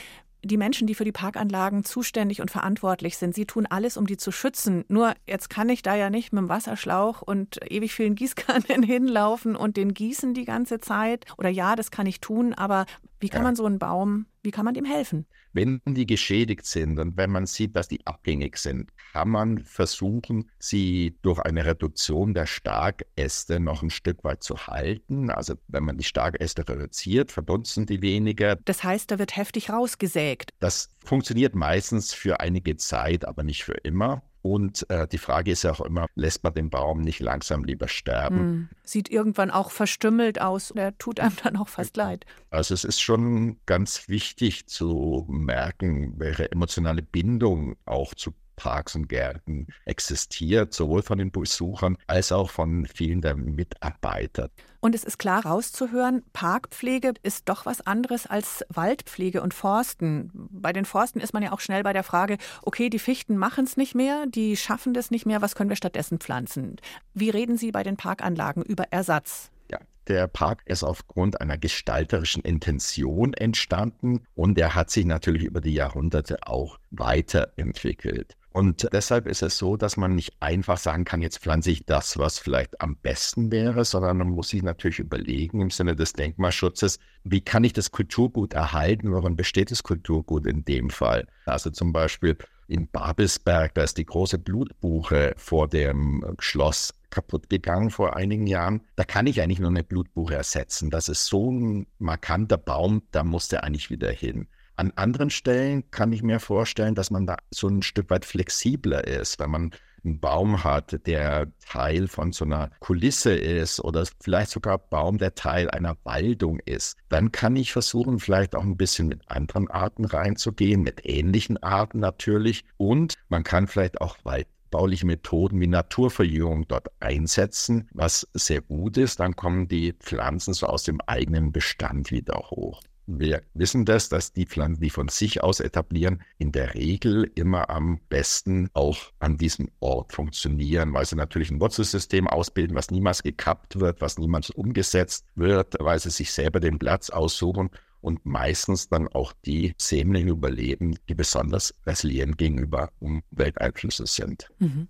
die 0.43 0.57
Menschen, 0.57 0.87
die 0.87 0.95
für 0.95 1.03
die 1.03 1.11
Parkanlagen 1.11 1.83
zuständig 1.83 2.41
und 2.41 2.51
verantwortlich 2.51 3.17
sind, 3.17 3.35
sie 3.35 3.45
tun 3.45 3.65
alles, 3.65 3.97
um 3.97 4.07
die 4.07 4.17
zu 4.17 4.31
schützen. 4.31 4.85
Nur 4.87 5.13
jetzt 5.27 5.49
kann 5.49 5.69
ich 5.69 5.81
da 5.81 5.95
ja 5.95 6.09
nicht 6.09 6.31
mit 6.31 6.41
dem 6.41 6.49
Wasserschlauch 6.49 7.21
und 7.21 7.59
ewig 7.69 7.93
vielen 7.93 8.15
Gießkannen 8.15 8.83
hinlaufen 8.83 9.55
und 9.55 9.77
den 9.77 9.93
gießen 9.93 10.33
die 10.33 10.45
ganze 10.45 10.79
Zeit. 10.79 11.25
Oder 11.37 11.49
ja, 11.49 11.75
das 11.75 11.91
kann 11.91 12.07
ich 12.07 12.21
tun, 12.21 12.53
aber 12.53 12.85
wie 13.19 13.29
kann 13.29 13.41
ja. 13.41 13.47
man 13.47 13.55
so 13.55 13.65
einen 13.65 13.79
Baum, 13.79 14.25
wie 14.43 14.51
kann 14.51 14.65
man 14.65 14.73
dem 14.73 14.85
helfen? 14.85 15.25
Wenn 15.53 15.81
die 15.85 16.05
geschädigt 16.05 16.65
sind 16.65 16.99
und 16.99 17.17
wenn 17.17 17.31
man 17.31 17.45
sieht, 17.45 17.75
dass 17.75 17.87
die 17.87 18.05
abhängig 18.05 18.57
sind, 18.57 18.91
kann 19.13 19.29
man 19.29 19.59
versuchen, 19.59 20.49
sie 20.59 21.17
durch 21.21 21.39
eine 21.39 21.65
Reduktion 21.65 22.33
der 22.33 22.45
Starkäste 22.45 23.59
noch 23.59 23.83
ein 23.83 23.89
Stück 23.89 24.23
weit 24.23 24.43
zu 24.43 24.67
halten. 24.67 25.29
Also 25.29 25.55
wenn 25.67 25.83
man 25.83 25.97
die 25.97 26.03
Starkäste 26.03 26.67
reduziert, 26.67 27.31
verdunsten 27.31 27.85
die 27.85 28.01
weniger. 28.01 28.55
Das 28.55 28.83
heißt, 28.83 29.11
da 29.11 29.19
wird 29.19 29.35
heftig 29.35 29.69
rausgesägt. 29.69 30.51
Das 30.59 30.89
funktioniert 31.03 31.55
meistens 31.55 32.13
für 32.13 32.39
einige 32.39 32.77
Zeit, 32.77 33.25
aber 33.25 33.43
nicht 33.43 33.63
für 33.63 33.73
immer. 33.73 34.23
Und 34.41 34.89
äh, 34.89 35.07
die 35.07 35.17
Frage 35.17 35.51
ist 35.51 35.63
ja 35.63 35.71
auch 35.71 35.81
immer, 35.81 36.07
lässt 36.15 36.43
man 36.43 36.53
den 36.53 36.69
Baum 36.69 37.01
nicht 37.01 37.19
langsam 37.19 37.63
lieber 37.63 37.87
sterben? 37.87 38.37
Hm. 38.37 38.69
Sieht 38.83 39.09
irgendwann 39.09 39.51
auch 39.51 39.71
verstümmelt 39.71 40.39
aus. 40.39 40.71
Der 40.75 40.97
tut 40.97 41.19
einem 41.19 41.35
dann 41.43 41.57
auch 41.57 41.67
fast 41.67 41.97
leid. 41.97 42.25
Also 42.49 42.73
es 42.73 42.83
ist 42.83 43.01
schon 43.01 43.57
ganz 43.65 44.07
wichtig 44.07 44.67
zu 44.67 45.25
merken, 45.29 46.13
welche 46.17 46.51
emotionale 46.51 47.01
Bindung 47.01 47.75
auch 47.85 48.13
zu 48.13 48.33
Parks 48.59 48.93
und 48.93 49.07
Gärten 49.07 49.67
existiert, 49.85 50.73
sowohl 50.73 51.01
von 51.01 51.17
den 51.17 51.31
Besuchern 51.31 51.97
als 52.07 52.33
auch 52.33 52.49
von 52.49 52.85
vielen 52.85 53.21
der 53.21 53.35
Mitarbeiter. 53.35 54.49
Und 54.81 54.95
es 54.95 55.05
ist 55.05 55.17
klar 55.17 55.45
rauszuhören, 55.45 56.23
Parkpflege 56.33 57.13
ist 57.23 57.47
doch 57.47 57.65
was 57.65 57.79
anderes 57.81 58.27
als 58.27 58.65
Waldpflege 58.69 59.41
und 59.41 59.53
Forsten. 59.53 60.31
Bei 60.33 60.73
den 60.73 60.85
Forsten 60.85 61.21
ist 61.21 61.33
man 61.33 61.41
ja 61.41 61.53
auch 61.53 61.61
schnell 61.61 61.83
bei 61.83 61.93
der 61.93 62.03
Frage, 62.03 62.37
okay, 62.61 62.89
die 62.89 62.99
Fichten 62.99 63.37
machen 63.37 63.63
es 63.63 63.77
nicht 63.77 63.95
mehr, 63.95 64.25
die 64.27 64.57
schaffen 64.57 64.93
das 64.93 65.09
nicht 65.09 65.25
mehr, 65.25 65.41
was 65.41 65.55
können 65.55 65.69
wir 65.69 65.77
stattdessen 65.77 66.19
pflanzen? 66.19 66.75
Wie 67.13 67.29
reden 67.29 67.57
Sie 67.57 67.71
bei 67.71 67.83
den 67.83 67.95
Parkanlagen 67.95 68.63
über 68.63 68.85
Ersatz? 68.91 69.51
Ja, 69.71 69.79
der 70.07 70.27
Park 70.27 70.63
ist 70.65 70.83
aufgrund 70.83 71.39
einer 71.39 71.57
gestalterischen 71.57 72.43
Intention 72.43 73.33
entstanden 73.33 74.25
und 74.33 74.57
er 74.57 74.75
hat 74.75 74.89
sich 74.89 75.05
natürlich 75.05 75.43
über 75.43 75.61
die 75.61 75.73
Jahrhunderte 75.73 76.37
auch 76.47 76.79
weiterentwickelt. 76.91 78.35
Und 78.51 78.87
deshalb 78.93 79.27
ist 79.27 79.43
es 79.43 79.57
so, 79.57 79.77
dass 79.77 79.95
man 79.95 80.15
nicht 80.15 80.33
einfach 80.39 80.77
sagen 80.77 81.05
kann, 81.05 81.21
jetzt 81.21 81.39
pflanze 81.39 81.69
ich 81.69 81.85
das, 81.85 82.17
was 82.17 82.39
vielleicht 82.39 82.81
am 82.81 82.95
besten 82.95 83.51
wäre, 83.51 83.85
sondern 83.85 84.17
man 84.17 84.29
muss 84.29 84.49
sich 84.49 84.63
natürlich 84.63 84.99
überlegen 84.99 85.61
im 85.61 85.69
Sinne 85.69 85.95
des 85.95 86.13
Denkmalschutzes, 86.13 86.97
wie 87.23 87.41
kann 87.41 87.63
ich 87.63 87.73
das 87.73 87.91
Kulturgut 87.91 88.53
erhalten, 88.53 89.11
worin 89.11 89.35
besteht 89.35 89.69
das 89.69 89.83
Kulturgut 89.83 90.47
in 90.47 90.65
dem 90.65 90.89
Fall? 90.89 91.27
Also 91.45 91.69
zum 91.69 91.93
Beispiel 91.93 92.37
in 92.67 92.87
Babelsberg, 92.87 93.73
da 93.75 93.83
ist 93.83 93.97
die 93.97 94.05
große 94.05 94.39
Blutbuche 94.39 95.33
vor 95.37 95.67
dem 95.67 96.35
Schloss 96.39 96.93
kaputt 97.09 97.49
gegangen 97.49 97.89
vor 97.89 98.15
einigen 98.15 98.47
Jahren. 98.47 98.81
Da 98.95 99.03
kann 99.03 99.27
ich 99.27 99.41
eigentlich 99.41 99.59
nur 99.59 99.69
eine 99.69 99.83
Blutbuche 99.83 100.35
ersetzen. 100.35 100.89
Das 100.89 101.09
ist 101.09 101.25
so 101.25 101.51
ein 101.51 101.87
markanter 101.97 102.57
Baum, 102.57 103.03
da 103.11 103.23
muss 103.23 103.47
der 103.47 103.63
eigentlich 103.63 103.89
wieder 103.89 104.11
hin. 104.11 104.47
An 104.79 104.93
anderen 104.95 105.29
Stellen 105.29 105.91
kann 105.91 106.13
ich 106.13 106.23
mir 106.23 106.39
vorstellen, 106.39 106.95
dass 106.95 107.11
man 107.11 107.27
da 107.27 107.35
so 107.51 107.67
ein 107.67 107.81
Stück 107.81 108.09
weit 108.09 108.23
flexibler 108.23 109.05
ist, 109.05 109.37
wenn 109.37 109.49
man 109.49 109.71
einen 110.05 110.21
Baum 110.21 110.63
hat, 110.63 111.05
der 111.05 111.51
Teil 111.67 112.07
von 112.07 112.31
so 112.31 112.45
einer 112.45 112.69
Kulisse 112.79 113.33
ist 113.33 113.81
oder 113.81 114.05
vielleicht 114.21 114.51
sogar 114.51 114.77
Baum, 114.77 115.17
der 115.17 115.35
Teil 115.35 115.69
einer 115.69 115.97
Waldung 116.05 116.61
ist, 116.63 116.95
dann 117.09 117.33
kann 117.33 117.57
ich 117.57 117.73
versuchen, 117.73 118.19
vielleicht 118.19 118.55
auch 118.55 118.63
ein 118.63 118.77
bisschen 118.77 119.09
mit 119.09 119.29
anderen 119.29 119.69
Arten 119.69 120.05
reinzugehen, 120.05 120.81
mit 120.81 121.05
ähnlichen 121.05 121.61
Arten 121.61 121.99
natürlich. 121.99 122.63
Und 122.77 123.15
man 123.27 123.43
kann 123.43 123.67
vielleicht 123.67 123.99
auch 123.99 124.15
waldbauliche 124.23 125.05
Methoden 125.05 125.59
wie 125.59 125.67
Naturverjüngung 125.67 126.69
dort 126.69 126.87
einsetzen, 127.01 127.89
was 127.93 128.29
sehr 128.33 128.61
gut 128.61 128.95
ist. 128.95 129.19
Dann 129.19 129.35
kommen 129.35 129.67
die 129.67 129.91
Pflanzen 129.91 130.53
so 130.53 130.67
aus 130.67 130.83
dem 130.83 131.01
eigenen 131.01 131.51
Bestand 131.51 132.11
wieder 132.11 132.37
hoch. 132.49 132.79
Wir 133.11 133.41
wissen 133.55 133.85
das, 133.85 134.07
dass 134.07 134.33
die 134.33 134.45
Pflanzen, 134.45 134.81
die 134.81 134.91
von 134.91 135.07
sich 135.07 135.41
aus 135.41 135.61
etablieren, 135.61 136.21
in 136.37 136.51
der 136.51 136.75
Regel 136.75 137.31
immer 137.33 137.71
am 137.71 137.99
besten 138.07 138.69
auch 138.73 138.97
an 139.17 139.35
diesem 139.35 139.71
Ort 139.79 140.13
funktionieren, 140.13 140.93
weil 140.93 141.05
sie 141.05 141.15
natürlich 141.15 141.49
ein 141.49 141.59
Wurzelsystem 141.59 142.27
ausbilden, 142.27 142.75
was 142.75 142.91
niemals 142.91 143.23
gekappt 143.23 143.79
wird, 143.79 143.99
was 143.99 144.19
niemals 144.19 144.51
umgesetzt 144.51 145.25
wird, 145.33 145.75
weil 145.79 145.97
sie 145.97 146.11
sich 146.11 146.31
selber 146.31 146.59
den 146.59 146.77
Platz 146.77 147.09
aussuchen 147.09 147.71
und 148.01 148.27
meistens 148.27 148.89
dann 148.89 149.07
auch 149.07 149.33
die 149.43 149.73
Sämlinge 149.79 150.29
überleben, 150.29 150.95
die 151.09 151.15
besonders 151.15 151.73
resilient 151.87 152.37
gegenüber 152.37 152.91
Umwelteinflüssen 152.99 154.05
sind. 154.05 154.51
Mhm. 154.59 154.87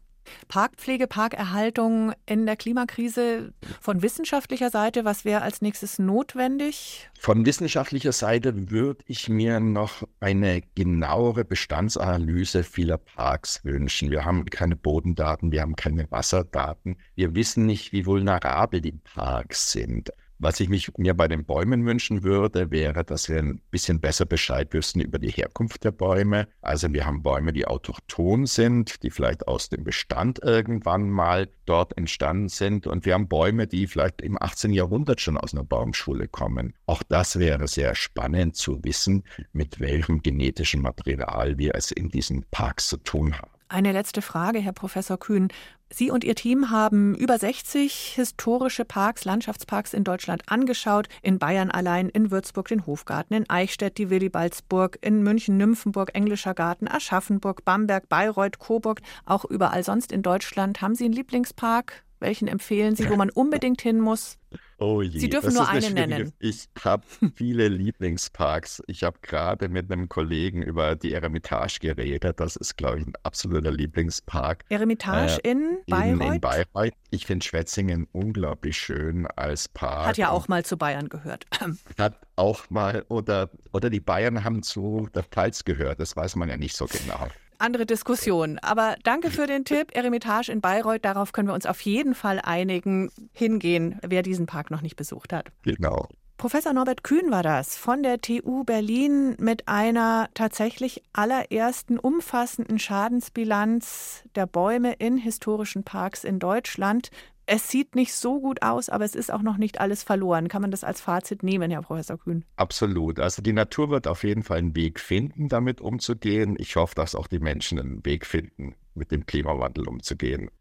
Parkpflege, 0.47 1.07
Parkerhaltung 1.07 2.13
in 2.25 2.45
der 2.45 2.55
Klimakrise 2.55 3.53
von 3.81 4.01
wissenschaftlicher 4.01 4.69
Seite, 4.69 5.05
was 5.05 5.25
wäre 5.25 5.41
als 5.41 5.61
nächstes 5.61 5.99
notwendig? 5.99 7.09
Von 7.19 7.45
wissenschaftlicher 7.45 8.11
Seite 8.11 8.69
würde 8.69 9.03
ich 9.07 9.29
mir 9.29 9.59
noch 9.59 10.03
eine 10.19 10.61
genauere 10.75 11.45
Bestandsanalyse 11.45 12.63
vieler 12.63 12.97
Parks 12.97 13.63
wünschen. 13.63 14.11
Wir 14.11 14.25
haben 14.25 14.45
keine 14.45 14.75
Bodendaten, 14.75 15.51
wir 15.51 15.61
haben 15.61 15.75
keine 15.75 16.09
Wasserdaten. 16.11 16.97
Wir 17.15 17.35
wissen 17.35 17.65
nicht, 17.65 17.91
wie 17.91 18.05
vulnerabel 18.05 18.81
die 18.81 18.93
Parks 18.93 19.71
sind. 19.71 20.11
Was 20.41 20.61
ich 20.61 20.69
mich 20.69 20.97
mir 20.97 21.13
bei 21.15 21.27
den 21.27 21.43
Bäumen 21.43 21.85
wünschen 21.85 22.23
würde, 22.23 22.71
wäre, 22.71 23.03
dass 23.03 23.27
wir 23.27 23.39
ein 23.39 23.59
bisschen 23.71 23.99
besser 23.99 24.25
Bescheid 24.25 24.73
wüssten 24.73 25.01
über 25.01 25.19
die 25.19 25.31
Herkunft 25.31 25.83
der 25.83 25.91
Bäume. 25.91 26.47
Also 26.61 26.93
wir 26.93 27.05
haben 27.05 27.23
Bäume, 27.23 27.51
die 27.51 27.67
autochthon 27.67 28.45
sind, 28.45 29.03
die 29.03 29.09
vielleicht 29.09 29.49
aus 29.49 29.67
dem 29.67 29.83
Bestand 29.83 30.39
irgendwann 30.41 31.09
mal 31.09 31.49
dort 31.65 31.97
entstanden 31.97 32.47
sind. 32.47 32.87
Und 32.87 33.05
wir 33.05 33.15
haben 33.15 33.27
Bäume, 33.27 33.67
die 33.67 33.85
vielleicht 33.85 34.21
im 34.21 34.41
18. 34.41 34.71
Jahrhundert 34.71 35.19
schon 35.19 35.37
aus 35.37 35.53
einer 35.53 35.65
Baumschule 35.65 36.29
kommen. 36.29 36.73
Auch 36.85 37.03
das 37.03 37.37
wäre 37.37 37.67
sehr 37.67 37.93
spannend 37.93 38.55
zu 38.55 38.81
wissen, 38.85 39.25
mit 39.51 39.81
welchem 39.81 40.21
genetischen 40.21 40.81
Material 40.81 41.57
wir 41.57 41.75
es 41.75 41.91
in 41.91 42.07
diesen 42.07 42.45
Parks 42.49 42.87
zu 42.87 42.95
tun 42.95 43.37
haben. 43.37 43.58
Eine 43.71 43.91
letzte 43.91 44.23
Frage, 44.23 44.57
Herr 44.57 44.73
Professor 44.73 45.19
Kühn. 45.19 45.49
Sie 45.91 46.09
und 46.09 46.23
Ihr 46.23 46.33
Team 46.33 46.71
haben 46.71 47.13
über 47.13 47.37
60 47.37 48.13
historische 48.15 48.83
Parks, 48.83 49.25
Landschaftsparks 49.25 49.93
in 49.93 50.03
Deutschland 50.03 50.41
angeschaut. 50.47 51.07
In 51.21 51.37
Bayern 51.37 51.69
allein, 51.69 52.09
in 52.09 52.31
Würzburg 52.31 52.67
den 52.67 52.87
Hofgarten, 52.87 53.35
in 53.35 53.47
Eichstätt 53.47 53.99
die 53.99 54.09
Willibaldsburg, 54.09 54.97
in 55.01 55.21
München 55.21 55.57
Nymphenburg, 55.57 56.15
Englischer 56.15 56.55
Garten, 56.55 56.87
Aschaffenburg, 56.87 57.63
Bamberg, 57.63 58.09
Bayreuth, 58.09 58.57
Coburg, 58.57 59.01
auch 59.25 59.45
überall 59.45 59.83
sonst 59.83 60.11
in 60.11 60.23
Deutschland. 60.23 60.81
Haben 60.81 60.95
Sie 60.95 61.05
einen 61.05 61.13
Lieblingspark? 61.13 62.03
Welchen 62.19 62.47
empfehlen 62.47 62.95
Sie, 62.95 63.07
wo 63.07 63.17
man 63.17 63.29
unbedingt 63.29 63.81
hin 63.83 63.99
muss? 63.99 64.39
Oh 64.79 65.01
je, 65.01 65.19
Sie 65.19 65.29
dürfen 65.29 65.53
nur 65.53 65.67
eine 65.67 65.89
nennen. 65.91 66.33
Ich 66.39 66.69
habe 66.83 67.03
viele 67.35 67.67
Lieblingsparks. 67.67 68.81
Ich 68.87 69.03
habe 69.03 69.17
gerade 69.21 69.69
mit 69.69 69.91
einem 69.91 70.07
Kollegen 70.07 70.61
über 70.61 70.95
die 70.95 71.13
Eremitage 71.13 71.79
geredet. 71.79 72.39
Das 72.39 72.55
ist, 72.55 72.77
glaube 72.77 72.99
ich, 72.99 73.07
ein 73.07 73.13
absoluter 73.23 73.71
Lieblingspark. 73.71 74.65
Eremitage 74.69 75.43
äh, 75.43 75.51
in 75.51 75.79
Bayreuth? 75.87 76.35
In 76.35 76.41
Bayreuth. 76.41 76.93
Ich 77.11 77.25
finde 77.25 77.45
Schwetzingen 77.45 78.07
unglaublich 78.11 78.77
schön 78.77 79.27
als 79.27 79.67
Park. 79.67 80.07
Hat 80.07 80.17
ja 80.17 80.29
auch 80.29 80.47
mal 80.47 80.63
zu 80.63 80.77
Bayern 80.77 81.09
gehört. 81.09 81.45
Hat 81.97 82.19
auch 82.35 82.69
mal, 82.69 83.05
oder, 83.09 83.49
oder 83.73 83.89
die 83.89 83.99
Bayern 83.99 84.43
haben 84.43 84.63
zu 84.63 85.09
der 85.13 85.23
Pfalz 85.23 85.65
gehört. 85.65 85.99
Das 85.99 86.15
weiß 86.15 86.35
man 86.37 86.49
ja 86.49 86.57
nicht 86.57 86.75
so 86.75 86.85
genau 86.85 87.27
andere 87.59 87.85
Diskussion. 87.85 88.59
Aber 88.59 88.95
danke 89.03 89.31
für 89.31 89.47
den 89.47 89.65
Tipp. 89.65 89.89
Eremitage 89.93 90.51
in 90.51 90.61
Bayreuth, 90.61 91.05
darauf 91.05 91.31
können 91.31 91.47
wir 91.47 91.53
uns 91.53 91.65
auf 91.65 91.81
jeden 91.81 92.15
Fall 92.15 92.39
einigen. 92.41 93.11
Hingehen, 93.31 93.99
wer 94.05 94.23
diesen 94.23 94.45
Park 94.45 94.71
noch 94.71 94.81
nicht 94.81 94.95
besucht 94.95 95.33
hat. 95.33 95.51
Genau. 95.63 96.07
Professor 96.39 96.71
Norbert 96.71 97.03
Kühn 97.03 97.31
war 97.31 97.43
das 97.43 97.75
von 97.75 98.01
der 98.01 98.21
TU 98.21 98.63
Berlin 98.63 99.35
mit 99.39 99.67
einer 99.67 100.29
tatsächlich 100.33 101.03
allerersten 101.11 101.99
umfassenden 101.99 102.79
Schadensbilanz 102.79 104.23
der 104.35 104.45
Bäume 104.45 104.93
in 104.93 105.17
historischen 105.17 105.83
Parks 105.83 106.23
in 106.23 106.39
Deutschland 106.39 107.11
es 107.49 107.67
sieht 107.67 107.95
nicht 107.95 108.13
so 108.13 108.39
gut 108.39 108.61
aus, 108.61 108.89
aber 108.89 109.05
es 109.05 109.15
ist 109.15 109.33
auch 109.33 109.41
noch 109.41 109.57
nicht 109.57 109.81
alles 109.81 110.03
verloren. 110.03 110.47
Kann 110.47 110.61
man 110.61 110.69
das 110.69 110.83
als 110.83 111.01
Fazit 111.01 111.41
nehmen, 111.41 111.71
Herr 111.71 111.81
Professor 111.81 112.19
Kühn? 112.19 112.45
Absolut. 112.55 113.19
Also 113.19 113.41
die 113.41 113.53
Natur 113.53 113.89
wird 113.89 114.07
auf 114.07 114.23
jeden 114.23 114.43
Fall 114.43 114.59
einen 114.59 114.75
Weg 114.75 114.99
finden, 114.99 115.49
damit 115.49 115.81
umzugehen. 115.81 116.55
Ich 116.59 116.75
hoffe, 116.75 116.93
dass 116.93 117.15
auch 117.15 117.25
die 117.25 117.39
Menschen 117.39 117.79
einen 117.79 118.05
Weg 118.05 118.27
finden, 118.27 118.75
mit 118.93 119.11
dem 119.11 119.25
Klimawandel 119.25 119.87
umzugehen. 119.87 120.51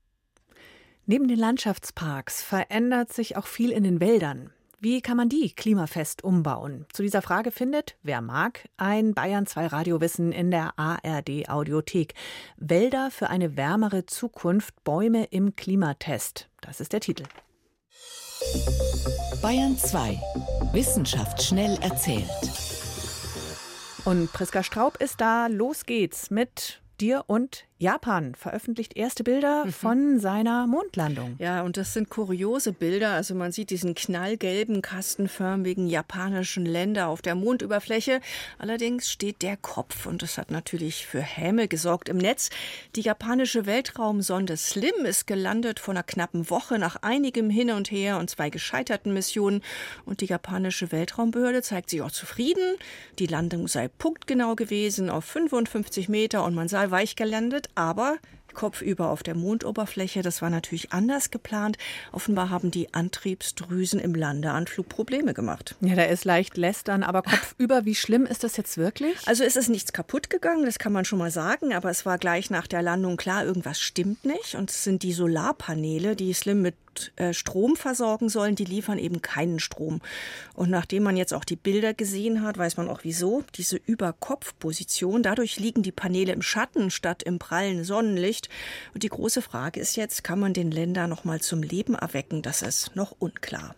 Neben 1.05 1.29
den 1.29 1.39
Landschaftsparks 1.39 2.43
verändert 2.43 3.13
sich 3.13 3.37
auch 3.37 3.47
viel 3.47 3.71
in 3.71 3.85
den 3.85 4.01
Wäldern. 4.01 4.51
Wie 4.81 5.01
kann 5.01 5.17
man 5.17 5.29
die 5.29 5.51
klimafest 5.51 6.23
umbauen? 6.23 6.87
Zu 6.93 7.03
dieser 7.03 7.21
Frage 7.21 7.51
findet, 7.51 7.97
wer 8.05 8.21
mag, 8.21 8.69
ein 8.77 9.13
Bayern 9.13 9.45
2 9.45 9.67
Radiowissen 9.67 10.31
in 10.31 10.53
der 10.53 10.79
ARD 10.79 11.49
Audiothek. 11.49 12.15
Wälder 12.59 13.11
für 13.11 13.29
eine 13.29 13.57
wärmere 13.57 14.07
Zukunft, 14.07 14.85
Bäume 14.85 15.25
im 15.25 15.57
Klimatest. 15.57 16.49
Das 16.61 16.79
ist 16.79 16.93
der 16.93 17.01
Titel. 17.01 17.25
Bayern 19.43 19.77
2. 19.77 20.21
Wissenschaft 20.73 21.43
schnell 21.43 21.77
erzählt. 21.81 22.31
Und 24.05 24.33
Priska 24.33 24.63
Straub 24.63 24.99
ist 24.99 25.21
da. 25.21 25.49
Los 25.49 25.87
geht's 25.87 26.31
mit 26.31 26.83
dir 27.01 27.25
und 27.27 27.68
Japan 27.81 28.35
veröffentlicht 28.35 28.97
erste 28.97 29.23
Bilder 29.23 29.65
mhm. 29.65 29.73
von 29.73 30.19
seiner 30.19 30.67
Mondlandung. 30.67 31.37
Ja, 31.39 31.63
und 31.63 31.77
das 31.77 31.93
sind 31.93 32.11
kuriose 32.11 32.73
Bilder. 32.73 33.13
Also 33.13 33.37
man 33.37 33.53
sieht 33.53 33.71
diesen 33.71 33.95
knallgelben, 33.95 34.83
kastenförmigen 34.83 35.87
japanischen 35.87 36.67
Länder 36.67 37.07
auf 37.07 37.23
der 37.23 37.37
Mondüberfläche. 37.37 38.21
Allerdings 38.59 39.09
steht 39.09 39.43
der 39.43 39.57
Kopf 39.57 40.07
und 40.07 40.23
das 40.23 40.39
hat 40.39 40.51
natürlich 40.51 41.07
für 41.07 41.21
Häme 41.21 41.69
gesorgt 41.69 42.09
im 42.09 42.17
Netz. 42.17 42.51
Die 42.97 43.03
japanische 43.03 43.65
Weltraumsonde 43.65 44.57
Slim 44.57 45.05
ist 45.05 45.29
gelandet 45.29 45.79
vor 45.79 45.95
einer 45.95 46.03
knappen 46.03 46.51
Woche 46.51 46.81
nach 46.81 46.97
einigem 47.03 47.49
Hin 47.49 47.71
und 47.71 47.93
Her 47.93 48.19
und 48.19 48.29
zwei 48.29 48.51
gescheiterten 48.51 49.15
Missionen. 49.15 49.63
Und 50.05 50.21
die 50.21 50.27
japanische 50.27 50.91
Weltraumbehörde 50.91 51.63
zeigt 51.63 51.91
sich 51.91 52.03
auch 52.03 52.11
zufrieden. 52.11 52.77
Die 53.21 53.27
Landung 53.27 53.69
sei 53.69 53.87
punktgenau 53.87 54.57
gewesen 54.57 55.11
auf 55.11 55.25
55 55.25 56.09
Meter 56.09 56.43
und 56.43 56.57
man 56.57 56.67
sei 56.67 56.91
weich 56.91 57.15
gelandet 57.15 57.68
aber 57.75 58.19
kopfüber 58.59 59.11
auf 59.11 59.23
der 59.23 59.37
Mondoberfläche. 59.37 60.23
Das 60.23 60.43
war 60.43 60.51
natürlich 60.51 60.93
anders 60.93 61.31
geplant. 61.31 61.79
Offenbar 62.11 62.51
haben 62.51 62.71
die 62.71 62.93
Antriebsdrüsen 62.93 64.01
im 64.01 64.15
Landeanflug 64.15 64.89
Probleme 64.89 65.33
gemacht. 65.33 65.77
Ja, 65.81 65.95
da 65.95 66.03
ist 66.03 66.25
leicht 66.25 66.57
lästern, 66.57 67.05
aber 67.05 67.23
kopfüber, 67.23 67.85
wie 67.85 67.95
schlimm 67.95 68.27
ist 68.27 68.43
das 68.43 68.57
jetzt 68.57 68.77
wirklich? 68.77 69.17
Also 69.27 69.45
es 69.45 69.55
ist 69.55 69.69
nichts 69.69 69.93
kaputt 69.93 70.29
gegangen, 70.29 70.65
das 70.65 70.81
kann 70.81 70.93
man 70.93 71.05
schon 71.05 71.21
mal 71.21 71.31
sagen, 71.31 71.73
aber 71.73 71.91
es 71.91 72.05
war 72.05 72.19
gleich 72.19 72.51
nach 72.51 72.67
der 72.67 72.83
Landung 72.83 73.17
klar, 73.17 73.45
irgendwas 73.45 73.81
stimmt 73.81 74.25
nicht. 74.25 74.57
Und 74.57 74.71
es 74.71 74.83
sind 74.83 75.05
die 75.05 75.13
Solarpaneele, 75.13 76.17
die 76.17 76.33
Slim 76.33 76.61
mit 76.61 76.75
äh, 77.17 77.33
Strom 77.33 77.77
versorgen 77.77 78.29
sollen, 78.29 78.55
die 78.55 78.65
liefern 78.65 78.99
eben 78.99 79.23
keinen 79.23 79.61
Strom. 79.61 80.01
Und 80.55 80.71
nachdem 80.71 81.03
man 81.03 81.17
jetzt 81.17 81.35
auch 81.35 81.45
die 81.45 81.57
Bilder 81.57 81.95
gesehen 81.95 82.43
hat, 82.43 82.59
weiß 82.59 82.77
man 82.77 82.89
auch 82.89 83.01
wieso. 83.03 83.45
Diese 83.55 83.77
Überkopfposition, 83.77 85.23
dadurch 85.23 85.59
liegen 85.59 85.83
die 85.83 85.93
Paneele 85.93 86.33
im 86.33 86.43
Schatten 86.43 86.91
statt 86.91 87.23
im 87.23 87.39
prallen 87.39 87.85
Sonnenlicht. 87.85 88.49
Und 88.95 89.03
die 89.03 89.09
große 89.09 89.43
Frage 89.43 89.81
ist 89.81 89.97
jetzt, 89.97 90.25
kann 90.25 90.39
man 90.39 90.53
den 90.53 90.71
Länder 90.71 91.07
noch 91.07 91.25
mal 91.25 91.41
zum 91.41 91.63
Leben 91.63 91.95
erwecken? 91.95 92.43
Das 92.43 92.63
ist 92.63 92.97
noch 92.97 93.15
unklar. 93.19 93.75